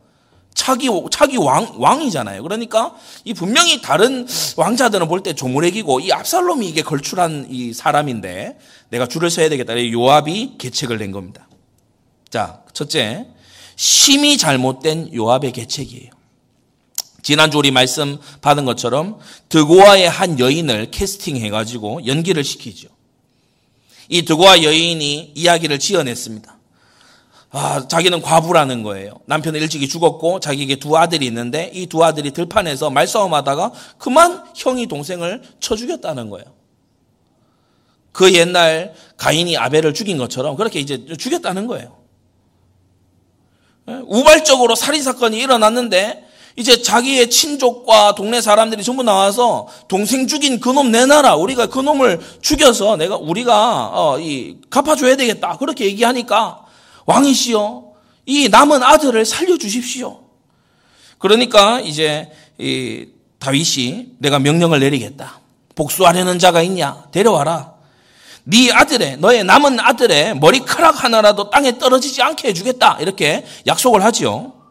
[0.55, 2.43] 차기, 차기 왕, 왕이잖아요.
[2.43, 4.27] 그러니까 이 분명히 다른
[4.57, 8.59] 왕자들은 볼 때 조무래기고 이 압살롬이 이게 걸출한 이 사람인데
[8.91, 9.75] 내가 줄을 서야 되겠다.
[9.91, 11.49] 요압이 계책을 낸 겁니다.
[12.31, 13.27] 자, 첫째,
[13.77, 16.11] 심히 잘못된 요압의 계책이에요.
[17.23, 22.89] 지난주 우리 말씀 받은 것처럼 드고아의 한 여인을 캐스팅해 가지고 연기를 시키죠.
[24.09, 26.59] 이 드고아 여인이 이야기를 지어냈습니다.
[27.55, 29.15] 아, 자기는 과부라는 거예요.
[29.27, 35.43] 남편은 일찍이 죽었고 자기에게 두 아들이 있는데 이 두 아들이 들판에서 말싸움하다가 그만 형이 동생을
[35.61, 36.47] 쳐 죽였다는 거예요.
[38.13, 41.99] 그 옛날 가인이 아벨을 죽인 것처럼 그렇게 이제 죽였다는 거예요.
[43.89, 44.01] 예?
[44.07, 46.22] 우발적으로 살인 사건이 일어났는데
[46.57, 51.37] 이제 자기의 친족과 동네 사람들이 전부 나와서 동생 죽인 그놈 내놔라.
[51.37, 55.57] 우리가 그놈을 죽여서 내가 우리가 어, 이 갚아줘야 되겠다.
[55.57, 56.61] 그렇게 얘기하니까
[57.07, 57.85] 왕이시여,
[58.27, 60.21] 이 남은 아들을 살려주십시오.
[61.19, 63.07] 그러니까 이제 이
[63.39, 65.41] 다윗이 내가 명령을 내리겠다.
[65.75, 67.05] 복수하려는 자가 있냐?
[67.13, 67.73] 데려와라.
[68.45, 72.99] 네 아들의 너의 남은 아들의 머리카락 하나라도 땅에 떨어지지 않게 해주겠다.
[73.01, 74.62] 이렇게 약속을 하지요.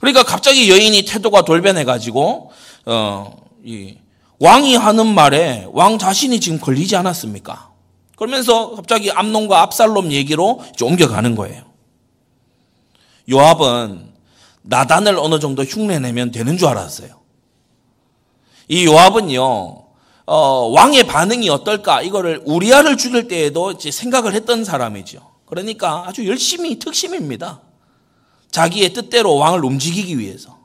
[0.00, 2.50] 그러니까 갑자기 여인이 태도가 돌변해 가지고
[2.86, 3.98] 어 이
[4.38, 7.70] 왕이 하는 말에 왕 자신이 지금 걸리지 않았습니까?
[8.16, 11.64] 그러면서 갑자기 암론과 압살롬 얘기로 옮겨가는 거예요.
[13.30, 14.10] 요압은
[14.62, 17.20] 나단을 어느 정도 흉내내면 되는 줄 알았어요.
[18.68, 19.84] 이 요압은요,
[20.26, 25.20] 어, 왕의 반응이 어떨까 이거를 우리아를 죽일 때에도 생각을 했던 사람이죠.
[25.44, 27.60] 그러니까 아주 열심히 특심입니다.
[28.50, 30.58] 자기의 뜻대로 왕을 움직이기 위해서.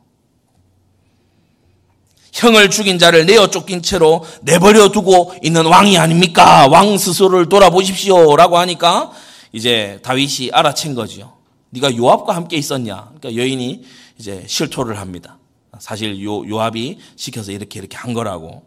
[2.34, 6.68] 형을 죽인 자를 내어 쫓긴 채로 내버려 두고 있는 왕이 아닙니까?
[6.68, 8.36] 왕 스스로를 돌아보십시오.
[8.36, 9.12] 라고 하니까
[9.54, 11.34] 이제 다윗이 알아챈 거죠.
[11.70, 13.12] 네가 요압과 함께 있었냐?
[13.20, 13.84] 그러니까 여인이
[14.20, 15.38] 이제 실토를 합니다.
[15.80, 18.64] 사실 요, 요압이 시켜서 이렇게 이렇게 한 거라고.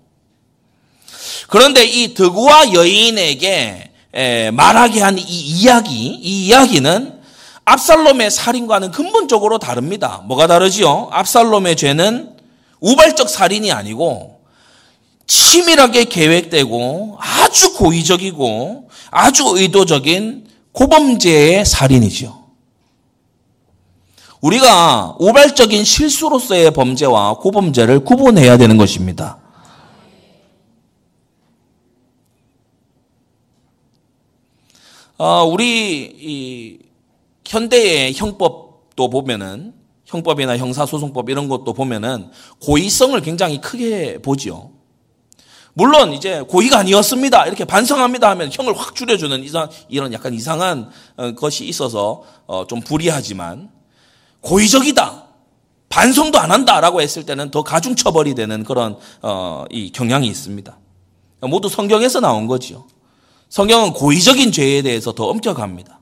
[1.48, 3.92] 그런데 이 드구와 여인에게
[4.52, 7.17] 말하게 한 이 이야기, 이 이야기는
[7.68, 10.22] 압살롬의 살인과는 근본적으로 다릅니다.
[10.26, 11.08] 뭐가 다르지요?
[11.12, 12.34] 압살롬의 죄는
[12.80, 14.40] 우발적 살인이 아니고
[15.26, 22.38] 치밀하게 계획되고 아주 고의적이고 아주 의도적인 고범죄의 살인이죠.
[24.40, 29.38] 우리가 우발적인 실수로서의 범죄와 고범죄를 구분해야 되는 것입니다.
[35.18, 36.87] 어, 우리
[37.48, 39.72] 현대의 형법도 보면은
[40.04, 42.30] 형법이나 형사소송법 이런 것도 보면은
[42.62, 44.70] 고의성을 굉장히 크게 보지요.
[45.72, 47.46] 물론 이제 고의가 아니었습니다.
[47.46, 52.80] 이렇게 반성합니다 하면 형을 확 줄여주는 이상, 이런 약간 이상한 어, 것이 있어서 어, 좀
[52.80, 53.70] 불이하지만
[54.40, 55.24] 고의적이다.
[55.88, 60.78] 반성도 안 한다라고 했을 때는 더 가중 처벌이 되는 그런 어, 이 경향이 있습니다.
[61.42, 62.84] 모두 성경에서 나온 거지요.
[63.48, 65.97] 성경은 고의적인 죄에 대해서 더 엄격합니다.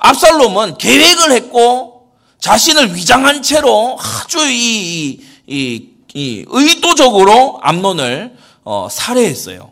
[0.00, 9.70] 압살롬은 계획을 했고 자신을 위장한 채로 아주 이, 이, 이 의도적으로 암론을 어, 살해했어요.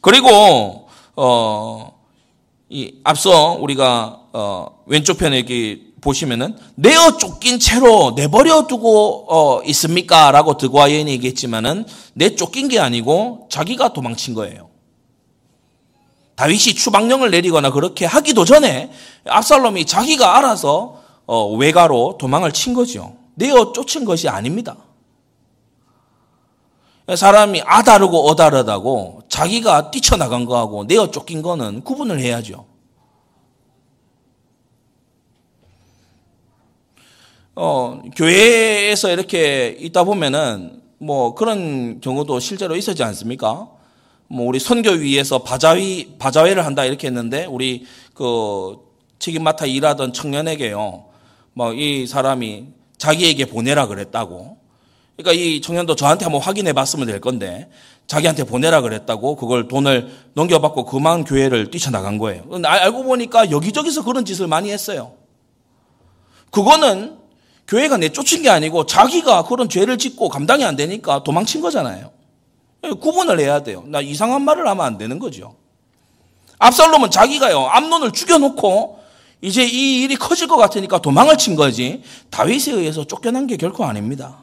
[0.00, 1.98] 그리고 어,
[2.68, 10.58] 이 앞서 우리가 어, 왼쪽 편에 이렇게 보시면은 내어 쫓긴 채로 내버려 두고 어, 있습니까라고
[10.58, 14.73] 드고아연이 얘기했지만은 내 쫓긴 게 아니고 자기가 도망친 거예요.
[16.36, 18.90] 다윗이 추방령을 내리거나 그렇게 하기도 전에
[19.26, 23.16] 압살롬이 자기가 알아서 어, 외가로 도망을 친 거죠.
[23.34, 24.76] 내어 쫓은 것이 아닙니다.
[27.14, 32.66] 사람이 아다르고 어다르다고 자기가 뛰쳐나간 거하고 내어 쫓긴 거는 구분을 해야죠.
[37.56, 43.68] 어, 교회에서 이렇게 있다 보면은 뭐 그런 경우도 실제로 있었지 않습니까?
[44.28, 48.78] 뭐 우리 선교위에서 바자위 바자회를 한다 이렇게 했는데 우리 그
[49.18, 51.06] 책임 맡아 일하던 청년에게요.
[51.54, 52.66] 뭐 이 사람이
[52.98, 54.58] 자기에게 보내라 그랬다고.
[55.16, 57.70] 그러니까 이 청년도 저한테 한번 확인해 봤으면 될 건데
[58.06, 62.44] 자기한테 보내라 그랬다고 그걸 돈을 넘겨받고 그만 교회를 뛰쳐나간 거예요.
[62.64, 65.12] 알고 보니까 여기저기서 그런 짓을 많이 했어요.
[66.50, 67.18] 그거는
[67.68, 72.10] 교회가 내쫓은 게 아니고 자기가 그런 죄를 짓고 감당이 안 되니까 도망친 거잖아요.
[72.92, 73.84] 구분을 해야 돼요.
[73.86, 75.56] 나 이상한 말을 하면 안 되는 거죠.
[76.58, 79.00] 압살롬은 자기가요, 암론을 죽여놓고
[79.40, 84.38] 이제 이 일이 커질 것 같으니까 도망을 친 거지 다윗에 의해서 쫓겨난 게 결코 아닙니다.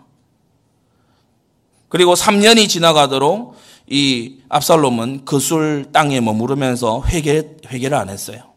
[1.90, 3.56] 그리고 3년이 지나가도록
[3.88, 8.52] 이 압살롬은 그술 땅에 머무르면서 회개, 회개를 안 했어요.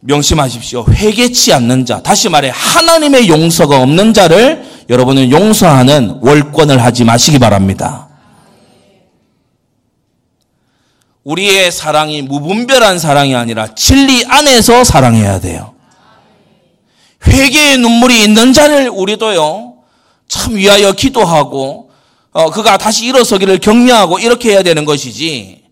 [0.00, 0.86] 명심하십시오.
[0.88, 8.08] 회개치 않는 자, 다시 말해 하나님의 용서가 없는 자를 여러분은 용서하는 월권을 하지 마시기 바랍니다.
[11.22, 15.74] 우리의 사랑이 무분별한 사랑이 아니라 진리 안에서 사랑해야 돼요.
[17.24, 19.74] 회개의 눈물이 있는 자를 우리도요,
[20.26, 21.90] 참 위하여 기도하고,
[22.32, 25.62] 어, 그가 다시 일어서기를 격려하고 이렇게 해야 되는 것이지,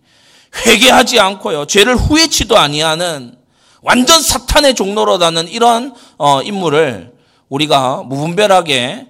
[0.65, 3.35] 회개하지 않고요, 죄를 후회치도 아니하는
[3.81, 7.18] 완전 사탄의 종로로 다는 이런 어, 인물을
[7.49, 9.07] 우리가 무분별하게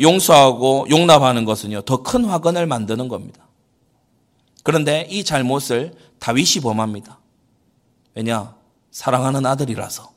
[0.00, 3.46] 용서하고 용납하는 것은요, 더 큰 화근을 만드는 겁니다.
[4.62, 7.18] 그런데 이 잘못을 다윗이 범합니다.
[8.14, 8.54] 왜냐?
[8.90, 10.10] 사랑하는 아들이라서.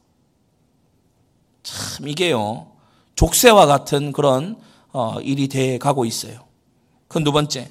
[1.64, 2.68] 참, 이게요,
[3.16, 4.58] 족쇄와 같은 그런
[4.94, 6.40] 어, 일이 돼 가고 있어요.
[7.08, 7.70] 그 두 번째,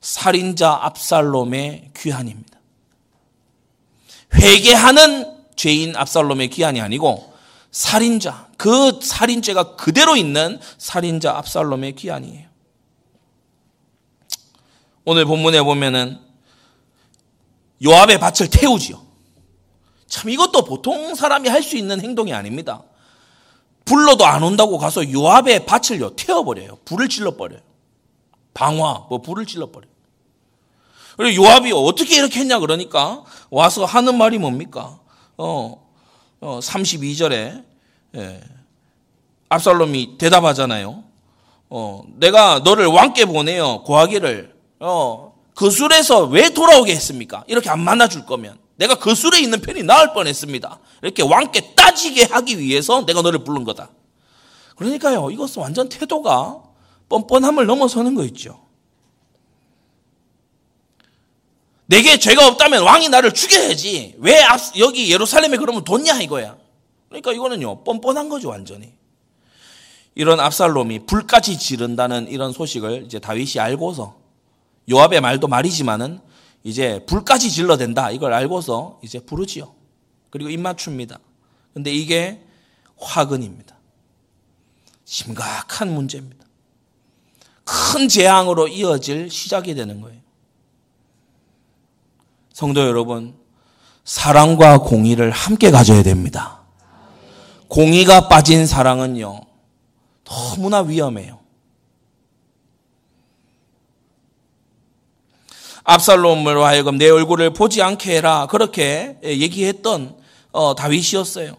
[0.00, 2.58] 살인자 압살롬의 귀환입니다.
[4.34, 7.29] 회개하는 죄인 압살롬의 귀환이 아니고
[7.70, 12.48] 살인자, 그 살인죄가 그대로 있는 살인자 압살롬의 귀환이에요.
[15.04, 16.18] 오늘 본문에 보면은
[17.84, 19.00] 요압의 밭을 태우지요.
[20.06, 22.82] 참 이것도 보통 사람이 할 수 있는 행동이 아닙니다.
[23.84, 26.78] 불러도 안 온다고 가서 요압의 밭을요 태워버려요.
[26.84, 27.60] 불을 질러버려요.
[28.54, 29.90] 방화, 뭐 불을 질러버려요.
[31.16, 35.00] 그리고 요압이 어떻게 이렇게 했냐 그러니까 와서 하는 말이 뭡니까?
[35.36, 35.89] 어, 어
[36.40, 37.64] 32절에
[38.16, 38.40] 예,
[39.48, 41.04] 압살롬이 대답하잖아요.
[41.68, 43.82] 어, 내가 너를 왕께 보내요.
[43.84, 47.44] 고하기를 어, 그 술에서 왜 돌아오게 했습니까?
[47.46, 50.78] 이렇게 안 만나줄 거면 내가 그 술에 있는 편이 나을 뻔했습니다.
[51.02, 53.90] 이렇게 왕께 따지게 하기 위해서 내가 너를 부른 거다.
[54.76, 56.62] 그러니까요, 이것은 완전 태도가
[57.10, 58.58] 뻔뻔함을 넘어서는 거 있죠.
[61.90, 64.14] 내게 죄가 없다면 왕이 나를 죽여야지.
[64.18, 64.40] 왜
[64.78, 66.56] 여기 예루살렘에 그러면 뒀냐 이거야.
[67.08, 68.92] 그러니까 이거는요 뻔뻔한 거죠 완전히.
[70.14, 74.16] 이런 압살롬이 불까지 지른다는 이런 소식을 이제 다윗이 알고서
[74.88, 76.20] 요압의 말도 말이지만은
[76.62, 79.74] 이제 불까지 질러댄다 이걸 알고서 이제 부르지요.
[80.30, 81.18] 그리고 입맞춥니다.
[81.74, 82.40] 근데 이게
[82.98, 83.76] 화근입니다.
[85.04, 86.46] 심각한 문제입니다.
[87.64, 90.19] 큰 재앙으로 이어질 시작이 되는 거예요.
[92.60, 93.34] 성도 여러분,
[94.04, 96.60] 사랑과 공의를 함께 가져야 됩니다.
[97.68, 99.40] 공의가 빠진 사랑은요,
[100.24, 101.38] 너무나 위험해요.
[105.84, 108.46] 압살롬으로 하여금 내 얼굴을 보지 않게 해라.
[108.50, 110.18] 그렇게 얘기했던
[110.52, 111.56] 어, 다윗이었어요.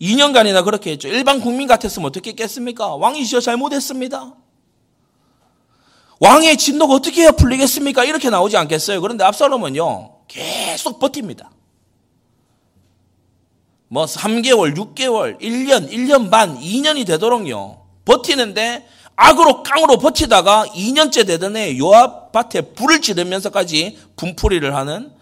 [0.00, 1.06] 2년간이나 그렇게 했죠.
[1.06, 2.96] 일반 국민 같았으면 어떻게 했겠습니까?
[2.96, 4.34] 왕이시여 잘못했습니다.
[6.18, 8.02] 왕의 진노가 어떻게 해야 풀리겠습니까?
[8.02, 9.00] 이렇게 나오지 않겠어요.
[9.00, 11.50] 그런데 압살롬은요, 계속 버팁니다.
[13.88, 17.82] 뭐 3개월, 6개월, 1년, 1년 반, 2년이 되도록요.
[18.06, 25.12] 버티는데 악으로 깡으로 버티다가 2년째 되던 해 요압 밭에 불을 지르면서까지 분풀이를 하는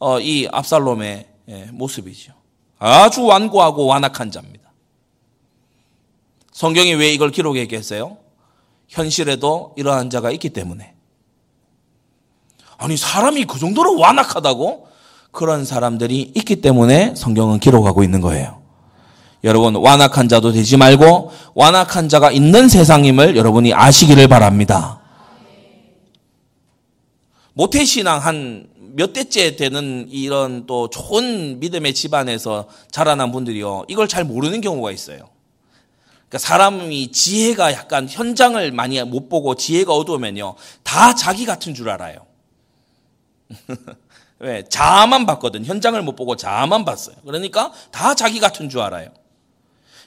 [0.00, 2.32] 어, 이 압살롬의 예, 모습이죠.
[2.80, 4.72] 아주 완고하고 완악한 자입니다.
[6.50, 8.18] 성경이 왜 이걸 기록했겠어요?
[8.88, 10.95] 현실에도 이러한 자가 있기 때문에.
[12.78, 14.86] 아니, 사람이 그 정도로 완악하다고?
[15.30, 18.62] 그런 사람들이 있기 때문에 성경은 기록하고 있는 거예요.
[19.44, 25.00] 여러분, 완악한 자도 되지 말고, 완악한 자가 있는 세상임을 여러분이 아시기를 바랍니다.
[27.54, 33.84] 모태신앙 한 몇 대째 되는 이런 또 좋은 믿음의 집안에서 자라난 분들이요.
[33.88, 35.28] 이걸 잘 모르는 경우가 있어요.
[36.28, 40.54] 그러니까 사람이 지혜가 약간 현장을 많이 못 보고 지혜가 어두우면요.
[40.82, 42.25] 다 자기 같은 줄 알아요.
[44.38, 44.64] 왜?
[44.68, 45.64] 자아만 봤거든.
[45.64, 47.16] 현장을 못 보고 자아만 봤어요.
[47.24, 49.08] 그러니까 다 자기 같은 줄 알아요.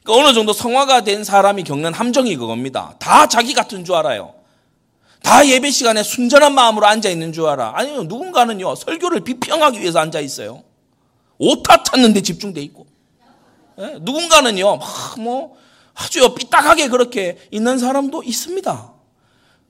[0.03, 2.95] 그러니까 어느 정도 성화가 된 사람이 겪는 함정이 그겁니다.
[2.99, 4.36] 다 자기 같은 줄 알아요.
[5.22, 7.74] 다 예배 시간에 순전한 마음으로 앉아 있는 줄 알아.
[7.76, 10.63] 아니요, 누군가는요, 설교를 비평하기 위해서 앉아 있어요.
[11.38, 12.88] 오타 찾는데 집중돼 있고.
[13.80, 13.97] 예?
[14.01, 15.57] 누군가는요, 막 뭐,
[15.93, 18.93] 아주 삐딱하게 그렇게 있는 사람도 있습니다.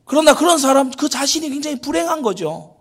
[0.05, 2.75] 그러나 그런 사람, 그 자신이 굉장히 불행한 거죠.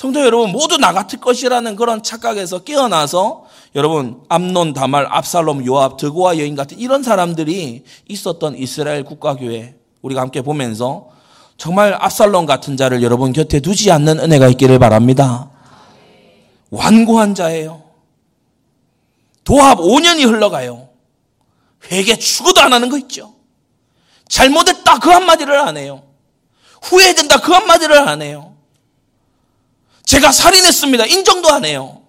[0.00, 3.44] 성도 여러분 모두 나 같을 것이라는 그런 착각에서 깨어나서
[3.74, 10.40] 여러분 암론, 다말, 압살롬, 요압, 드고와 여인 같은 이런 사람들이 있었던 이스라엘 국가교회 우리가 함께
[10.40, 11.10] 보면서
[11.58, 15.50] 정말 압살롬 같은 자를 여러분 곁에 두지 않는 은혜가 있기를 바랍니다.
[16.70, 17.82] 완고한 자예요.
[19.44, 20.88] 도합 5년이 흘러가요.
[21.92, 23.34] 회개 죽어도 안 하는 거 있죠.
[24.30, 26.04] 잘못했다 그 한마디를 안 해요.
[26.80, 28.50] 후회된다 그 한마디를 안 해요.
[30.04, 31.06] 제가 살인했습니다.
[31.06, 32.02] 인정도 안 해요.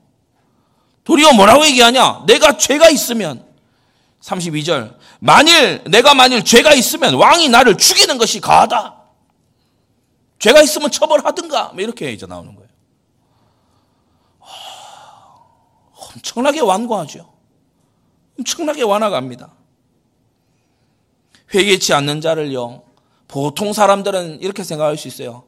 [1.03, 2.23] 도리어 뭐라고 얘기하냐?
[2.27, 3.45] 내가 죄가 있으면
[4.21, 8.95] 32절 만일 내가 만일 죄가 있으면 왕이 나를 죽이는 것이 가하다.
[10.39, 12.69] 죄가 있으면 처벌하든가 뭐 이렇게 이제 나오는 거예요.
[16.15, 17.31] 엄청나게 완고하죠.
[18.39, 19.53] 엄청나게 완화갑니다.
[21.53, 22.83] 회개치 않는 자를요.
[23.27, 25.43] 보통 사람들은 이렇게 생각할 수 있어요.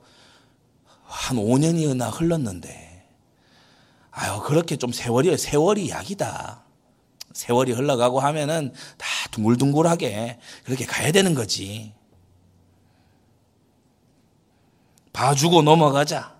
[1.13, 3.07] 한 5년이나 흘렀는데,
[4.09, 6.63] 아유, 그렇게 좀 세월이, 세월이 약이다.
[7.33, 11.93] 세월이 흘러가고 하면은 다 둥글둥글하게 그렇게 가야 되는 거지.
[15.13, 16.35] 봐주고 넘어가자.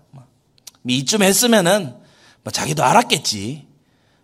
[0.88, 1.96] 이쯤 했으면은
[2.42, 3.68] 뭐 자기도 알았겠지.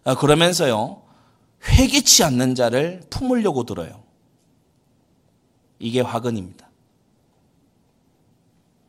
[0.05, 1.03] 아, 그러면서요,
[1.65, 4.03] 회개치 않는 자를 품으려고 들어요.
[5.79, 6.69] 이게 화근입니다.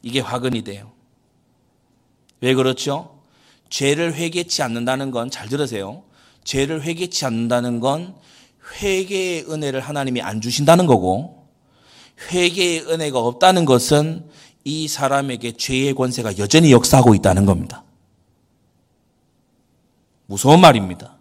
[0.01, 0.91] 이게 화근이 돼요.
[2.41, 3.19] 왜 그렇죠?
[3.69, 6.03] 죄를 회개치 않는다는 건 잘 들으세요.
[6.43, 8.15] 죄를 회개치 않는다는 건
[8.81, 11.47] 회개의 은혜를 하나님이 안 주신다는 거고
[12.31, 14.25] 회개의 은혜가 없다는 것은
[14.63, 17.83] 이 사람에게 죄의 권세가 여전히 역사하고 있다는 겁니다.
[20.25, 21.17] 무서운 말입니다.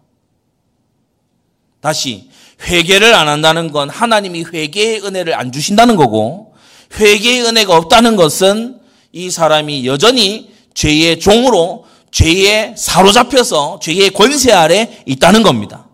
[1.80, 2.30] 다시
[2.62, 6.54] 회개를 안 한다는 건 하나님이 회개의 은혜를 안 주신다는 거고
[6.98, 8.80] 회개의 은혜가 없다는 것은
[9.12, 15.88] 이 사람이 여전히 죄의 종으로 죄에 사로잡혀서 죄의 권세 아래 있다는 겁니다.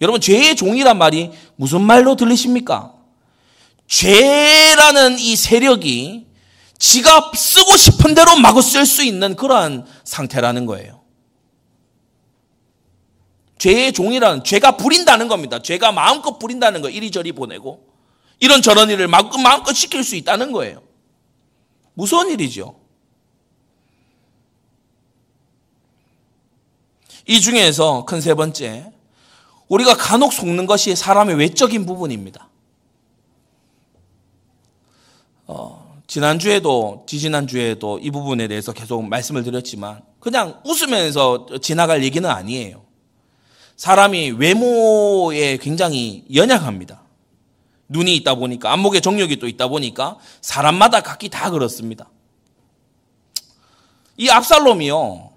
[0.00, 2.94] 여러분 죄의 종이란 말이 무슨 말로 들리십니까?
[3.86, 6.26] 죄라는 이 세력이
[6.78, 11.00] 지가 쓰고 싶은 대로 마구 쓸 수 있는 그러한 상태라는 거예요.
[13.58, 15.60] 죄의 종이라는 죄가 부린다는 겁니다.
[15.60, 17.86] 죄가 마음껏 부린다는 거 이리저리 보내고
[18.38, 20.82] 이런 저런 일을 마음껏 시킬 수 있다는 거예요.
[21.92, 22.79] 무서운 일이죠.
[27.30, 28.90] 이 중에서 큰 세 번째,
[29.68, 32.48] 우리가 간혹 속는 것이 사람의 외적인 부분입니다.
[35.46, 42.82] 어, 지난주에도, 지지난주에도 이 부분에 대해서 계속 말씀을 드렸지만, 그냥 웃으면서 지나갈 얘기는 아니에요.
[43.76, 47.00] 사람이 외모에 굉장히 연약합니다.
[47.90, 52.10] 눈이 있다 보니까, 안목에 정력이 또 있다 보니까, 사람마다 각기 다 그렇습니다.
[54.16, 55.29] 이 압살롬이요,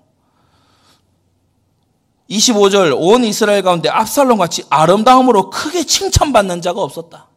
[2.30, 7.28] 25절 온 이스라엘 가운데 압살롬 같이 아름다움으로 크게 칭찬받는 자가 없었다.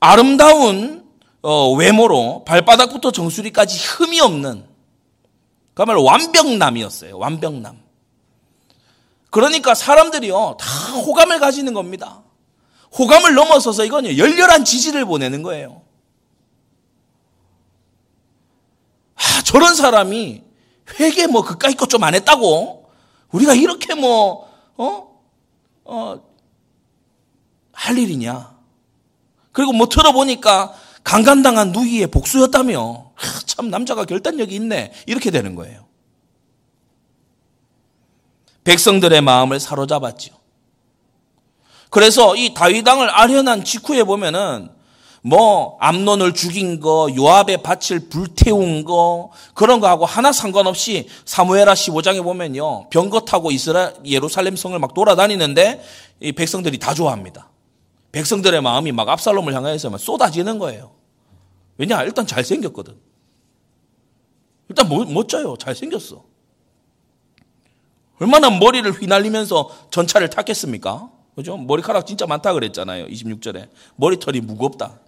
[0.00, 1.04] 아름다운
[1.42, 4.66] 어, 외모로 발바닥부터 정수리까지 흠이 없는
[5.74, 7.18] 그야말로 완벽남이었어요.
[7.18, 7.82] 완벽남.
[9.30, 12.22] 그러니까 사람들이요 다 호감을 가지는 겁니다.
[12.96, 15.82] 호감을 넘어서서 이건 열렬한 지지를 보내는 거예요.
[19.16, 20.43] 아, 저런 사람이
[20.98, 22.90] 회개 뭐 그까이 것 좀 안 했다고
[23.32, 25.20] 우리가 이렇게 뭐, 어?
[25.84, 26.20] 어,
[27.72, 28.54] 할 일이냐.
[29.52, 33.12] 그리고 뭐 들어보니까 강간당한 누이의 복수였다며.
[33.14, 34.92] 하, 참 남자가 결단력이 있네.
[35.06, 35.86] 이렇게 되는 거예요.
[38.64, 40.34] 백성들의 마음을 사로잡았죠.
[41.90, 44.70] 그래서 이 다윗왕을 아련한 직후에 보면은
[45.26, 52.90] 뭐 암론을 죽인 거, 요압의 밭을 불태운 거 그런 거하고 하나 상관없이 사무엘하 15장에 보면요.
[52.90, 55.82] 병거 타고 이스라 예루살렘 성을 막 돌아다니는데
[56.20, 57.48] 이 백성들이 다 좋아합니다.
[58.12, 60.92] 백성들의 마음이 막 압살롬을 향해서 막 쏟아지는 거예요.
[61.78, 62.02] 왜냐?
[62.02, 62.94] 일단 잘 생겼거든.
[64.68, 65.56] 일단 멋져요.
[65.58, 66.22] 잘 생겼어.
[68.20, 71.10] 얼마나 머리를 휘날리면서 전차를 탔겠습니까?
[71.34, 71.56] 그죠?
[71.56, 73.06] 머리카락 진짜 많다 그랬잖아요.
[73.06, 73.70] 26절에.
[73.96, 75.00] 머리털이 무겁다.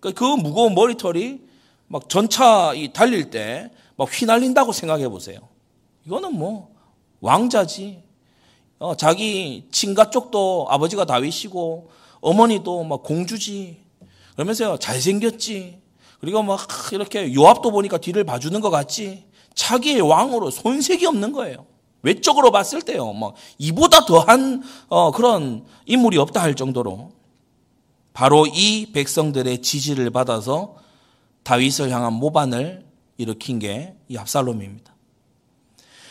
[0.00, 1.40] 그러니까 그 무거운 머리털이
[1.88, 3.70] 막 전차 달릴 때
[4.00, 5.40] 막 휘날린다고 생각해 보세요.
[6.06, 6.74] 이거는 뭐
[7.20, 8.02] 왕자지.
[8.78, 11.90] 어, 자기 친가 쪽도 아버지가 다윗이고
[12.22, 13.76] 어머니도 막 공주지.
[14.32, 15.82] 그러면서요 잘생겼지.
[16.18, 19.24] 그리고 막 이렇게 요압도 보니까 뒤를 봐주는 것 같지.
[19.54, 21.66] 자기의 왕으로 손색이 없는 거예요.
[22.00, 27.12] 외적으로 봤을 때요, 뭐 이보다 더한 어, 그런 인물이 없다 할 정도로
[28.12, 30.76] 바로 이 백성들의 지지를 받아서
[31.42, 32.84] 다윗을 향한 모반을
[33.16, 34.92] 일으킨 게 이 압살롬입니다.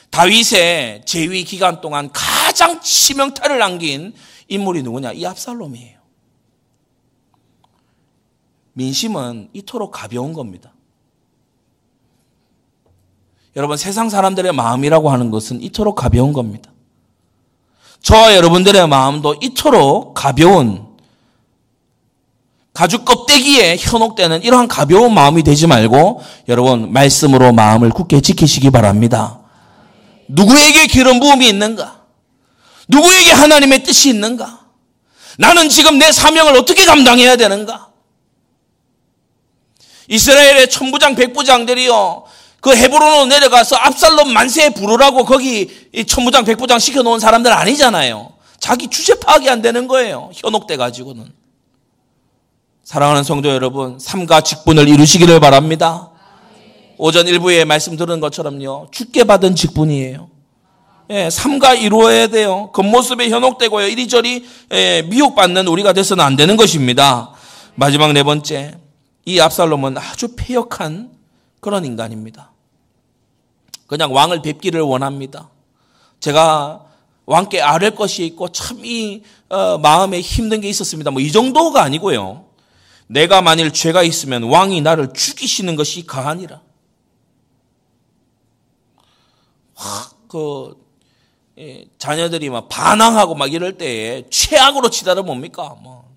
[0.09, 4.13] 다윗의 재위 기간 동안 가장 치명타를 남긴
[4.47, 5.11] 인물이 누구냐?
[5.11, 5.99] 이 압살롬이에요.
[8.71, 10.73] 민심은 이토록 가벼운 겁니다.
[13.57, 16.71] 여러분 세상 사람들의 마음이라고 하는 것은 이토록 가벼운 겁니다.
[18.01, 20.87] 저와 여러분들의 마음도 이토록 가벼운
[22.79, 29.41] 가죽 껍데기에 현혹되는 이러한 가벼운 마음이 되지 말고 여러분 말씀으로 마음을 굳게 지키시기 바랍니다.
[30.29, 32.03] 누구에게 기름 부음이 있는가?
[32.87, 34.61] 누구에게 하나님의 뜻이 있는가?
[35.37, 37.89] 나는 지금 내 사명을 어떻게 감당해야 되는가?
[40.07, 42.23] 이스라엘의 천부장, 백부장들이요.
[42.61, 45.69] 그 헤브론으로 내려가서 압살롬 만세에 부르라고 거기
[46.07, 48.31] 천부장, 백부장 시켜놓은 사람들 아니잖아요.
[48.57, 50.31] 자기 주제 파악이 안 되는 거예요.
[50.33, 51.38] 현혹돼 가지고는.
[52.89, 56.09] 사랑하는 성도 여러분, 삼가 직분을 이루시기를 바랍니다.
[56.97, 58.87] 오전 일부에 말씀 들은 것처럼요.
[58.89, 60.27] 죽게 받은 직분이에요.
[61.11, 62.71] 예, 삼가 이루어야 돼요.
[62.73, 63.85] 겉모습에 현혹되고요.
[63.89, 67.31] 이리저리 예, 미혹받는 우리가 돼서는 안 되는 것입니다.
[67.75, 68.79] 마지막 네 번째.
[69.23, 71.11] 이 압살롬은 아주 폐역한
[71.59, 72.49] 그런 인간입니다.
[73.85, 75.51] 그냥 왕을 뵙기를 원합니다.
[76.21, 76.85] 제가
[77.27, 81.11] 왕께 아랠 것이 있고 참이 어, 마음에 힘든 게 있었습니다.
[81.11, 82.48] 뭐 이 정도가 아니고요.
[83.11, 86.61] 내가 만일 죄가 있으면 왕이 나를 죽이시는 것이 가하니라.
[90.27, 90.75] 그
[91.57, 95.75] 예, 자녀들이 막 반항하고 막 이럴 때에 최악으로 치달아 뭡니까?
[95.81, 96.07] 뭐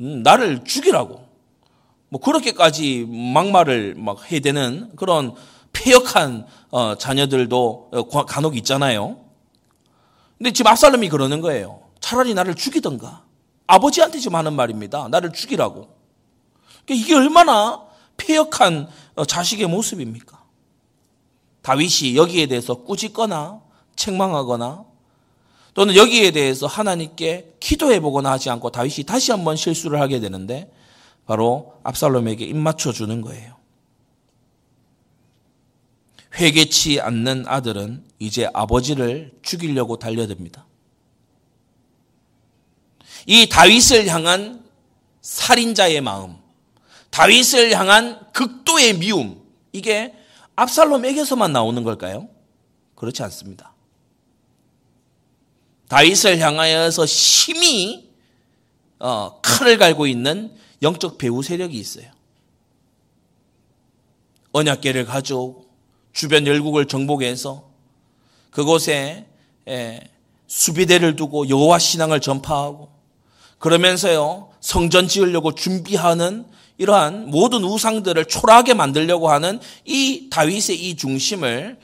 [0.00, 1.24] 음, 나를 죽이라고.
[2.08, 5.34] 뭐 그렇게까지 막말을 막 해야 되는 그런
[5.72, 9.20] 폐역한 어, 자녀들도 어, 간혹 있잖아요.
[10.36, 11.80] 근데 지금 압살롬이 그러는 거예요.
[12.00, 13.24] 차라리 나를 죽이던가.
[13.68, 15.06] 아버지한테 지금 하는 말입니다.
[15.08, 15.93] 나를 죽이라고.
[16.84, 17.82] 그러니까 이게 얼마나
[18.16, 20.42] 폐역한 어, 자식의 모습입니까?
[21.62, 23.62] 다윗이 여기에 대해서 꾸짖거나
[23.96, 24.84] 책망하거나
[25.72, 30.72] 또는 여기에 대해서 하나님께 기도해 보거나 하지 않고 다윗이 다시 한번 실수를 하게 되는데
[31.26, 33.54] 바로 압살롬에게 입맞춰 주는 거예요.
[36.36, 40.66] 회개치 않는 아들은 이제 아버지를 죽이려고 달려듭니다.
[43.26, 44.64] 이 다윗을 향한
[45.22, 46.36] 살인자의 마음,
[47.14, 49.40] 다윗을 향한 극도의 미움,
[49.70, 50.12] 이게
[50.56, 52.28] 압살롬에게서만 나오는 걸까요?
[52.96, 53.72] 그렇지 않습니다.
[55.86, 58.10] 다윗을 향하여서 심히
[58.98, 62.10] 어, 칼을 갈고 있는 영적 배후 세력이 있어요.
[64.50, 65.66] 언약계를 가져오고
[66.12, 67.70] 주변 열국을 정복해서
[68.50, 69.28] 그곳에
[70.48, 72.90] 수비대를 두고 여호와 신앙을 전파하고
[73.60, 81.78] 그러면서요 성전 지으려고 준비하는 이러한 모든 우상들을 초라하게 만들려고 하는 이 다윗의 이 중심을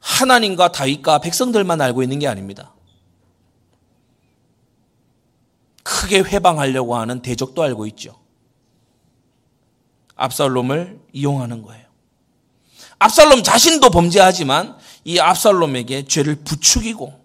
[0.00, 2.74] 하나님과 다윗과 백성들만 알고 있는 게 아닙니다.
[5.82, 8.18] 크게 회방하려고 하는 대적도 알고 있죠.
[10.16, 11.86] 압살롬을 이용하는 거예요.
[12.98, 17.18] 압살롬 자신도 범죄하지만 이 압살롬에게 죄를 부추기고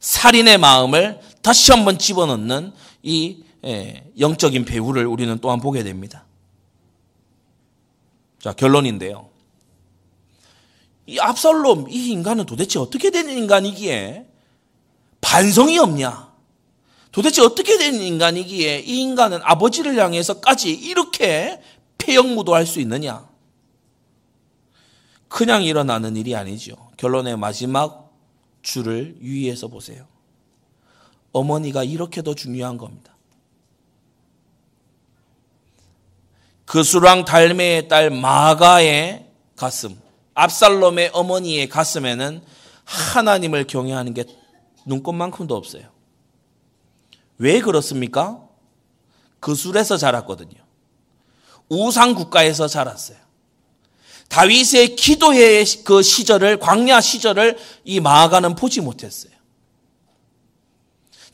[0.00, 2.72] 살인의 마음을 다시 한번 집어넣는
[3.02, 3.44] 이 예,
[4.18, 6.24] 영적인 배후를 우리는 또한 보게 됩니다.
[8.38, 9.30] 자, 결론인데요.
[11.06, 14.26] 이 압살롬, 이 인간은 도대체 어떻게 된 인간이기에
[15.20, 16.32] 반성이 없냐?
[17.12, 21.60] 도대체 어떻게 된 인간이기에 이 인간은 아버지를 향해서까지 이렇게
[21.98, 23.28] 폐역무도할 수 있느냐?
[25.28, 26.74] 그냥 일어나는 일이 아니죠.
[26.96, 28.12] 결론의 마지막
[28.62, 30.06] 줄을 유의해서 보세요.
[31.32, 33.13] 어머니가 이렇게 더 중요한 겁니다.
[36.64, 39.98] 그 수랑 달매의 딸 마가의 가슴,
[40.34, 42.42] 압살롬의 어머니의 가슴에는
[42.84, 44.24] 하나님을 경외하는 게
[44.86, 45.84] 눈꽃만큼도 없어요.
[47.38, 48.40] 왜 그렇습니까?
[49.40, 50.54] 그 술에서 자랐거든요.
[51.68, 53.18] 우상 국가에서 자랐어요.
[54.28, 59.33] 다윗의 기도의 그 시절을 광야 시절을 이 마가는 보지 못했어요.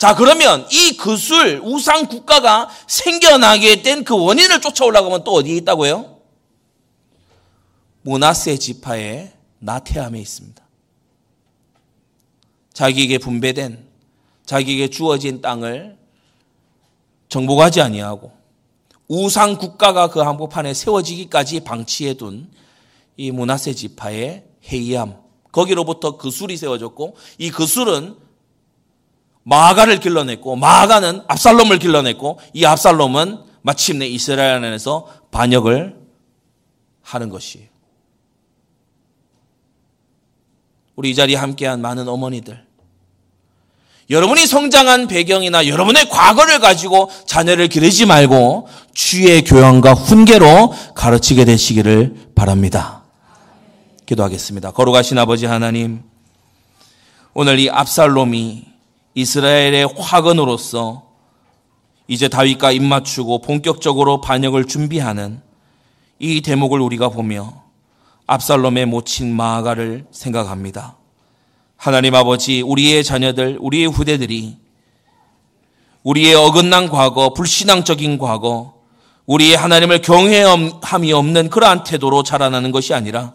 [0.01, 6.17] 자, 그러면 이 그술 우상 국가가 생겨나게 된 그 원인을 쫓아올라가면 또 어디에 있다고요?
[8.01, 10.65] 모나세 지파의 나태함에 있습니다.
[12.73, 13.87] 자기에게 분배된
[14.47, 15.99] 자기에게 주어진 땅을
[17.29, 18.33] 정복하지 아니하고
[19.07, 25.19] 우상 국가가 그 한복판에 세워지기까지 방치해 둔이 문하세 지파의 해이함
[25.53, 28.30] 거기로부터 그술이 세워졌고 이 그술은
[29.51, 35.97] 마가를 길러냈고 마가는 압살롬을 길러냈고 이 압살롬은 마침내 이스라엘 안에서 반역을
[37.03, 37.67] 하는 것이에요.
[40.95, 42.65] 우리 이 자리에 함께한 많은 어머니들
[44.09, 53.03] 여러분이 성장한 배경이나 여러분의 과거를 가지고 자녀를 기르지 말고 주의 교양과 훈계로 가르치게 되시기를 바랍니다.
[54.07, 54.73] 기도하겠습니다.
[54.73, 56.03] 거룩하신 아버지 하나님,
[57.35, 58.70] 오늘 이 압살롬이
[59.15, 61.11] 이스라엘의 화근으로서
[62.07, 65.41] 이제 다윗과 입맞추고 본격적으로 반역을 준비하는
[66.19, 67.63] 이 대목을 우리가 보며
[68.27, 70.97] 압살롬의 모친 마아가를 생각합니다.
[71.77, 74.59] 하나님 아버지, 우리의 자녀들, 우리의 후대들이
[76.03, 78.75] 우리의 어긋난 과거, 불신앙적인 과거,
[79.27, 83.35] 우리의 하나님을 경외함이 없는 그러한 태도로 자라나는 것이 아니라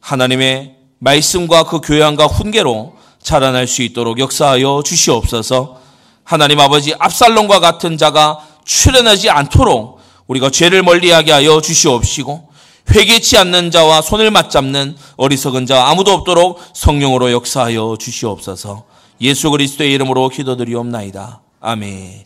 [0.00, 2.95] 하나님의 말씀과 그 교양과 훈계로
[3.26, 5.80] 자라날 수 있도록 역사하여 주시옵소서.
[6.22, 9.98] 하나님 아버지 압살롬과 같은 자가 출현하지 않도록
[10.28, 12.48] 우리가 죄를 멀리하게 하여 주시옵시고
[12.88, 18.84] 회개치 않는 자와 손을 맞잡는 어리석은 자 아무도 없도록 성령으로 역사하여 주시옵소서.
[19.20, 21.40] 예수 그리스도의 이름으로 기도드리옵나이다.
[21.60, 22.25] 아멘.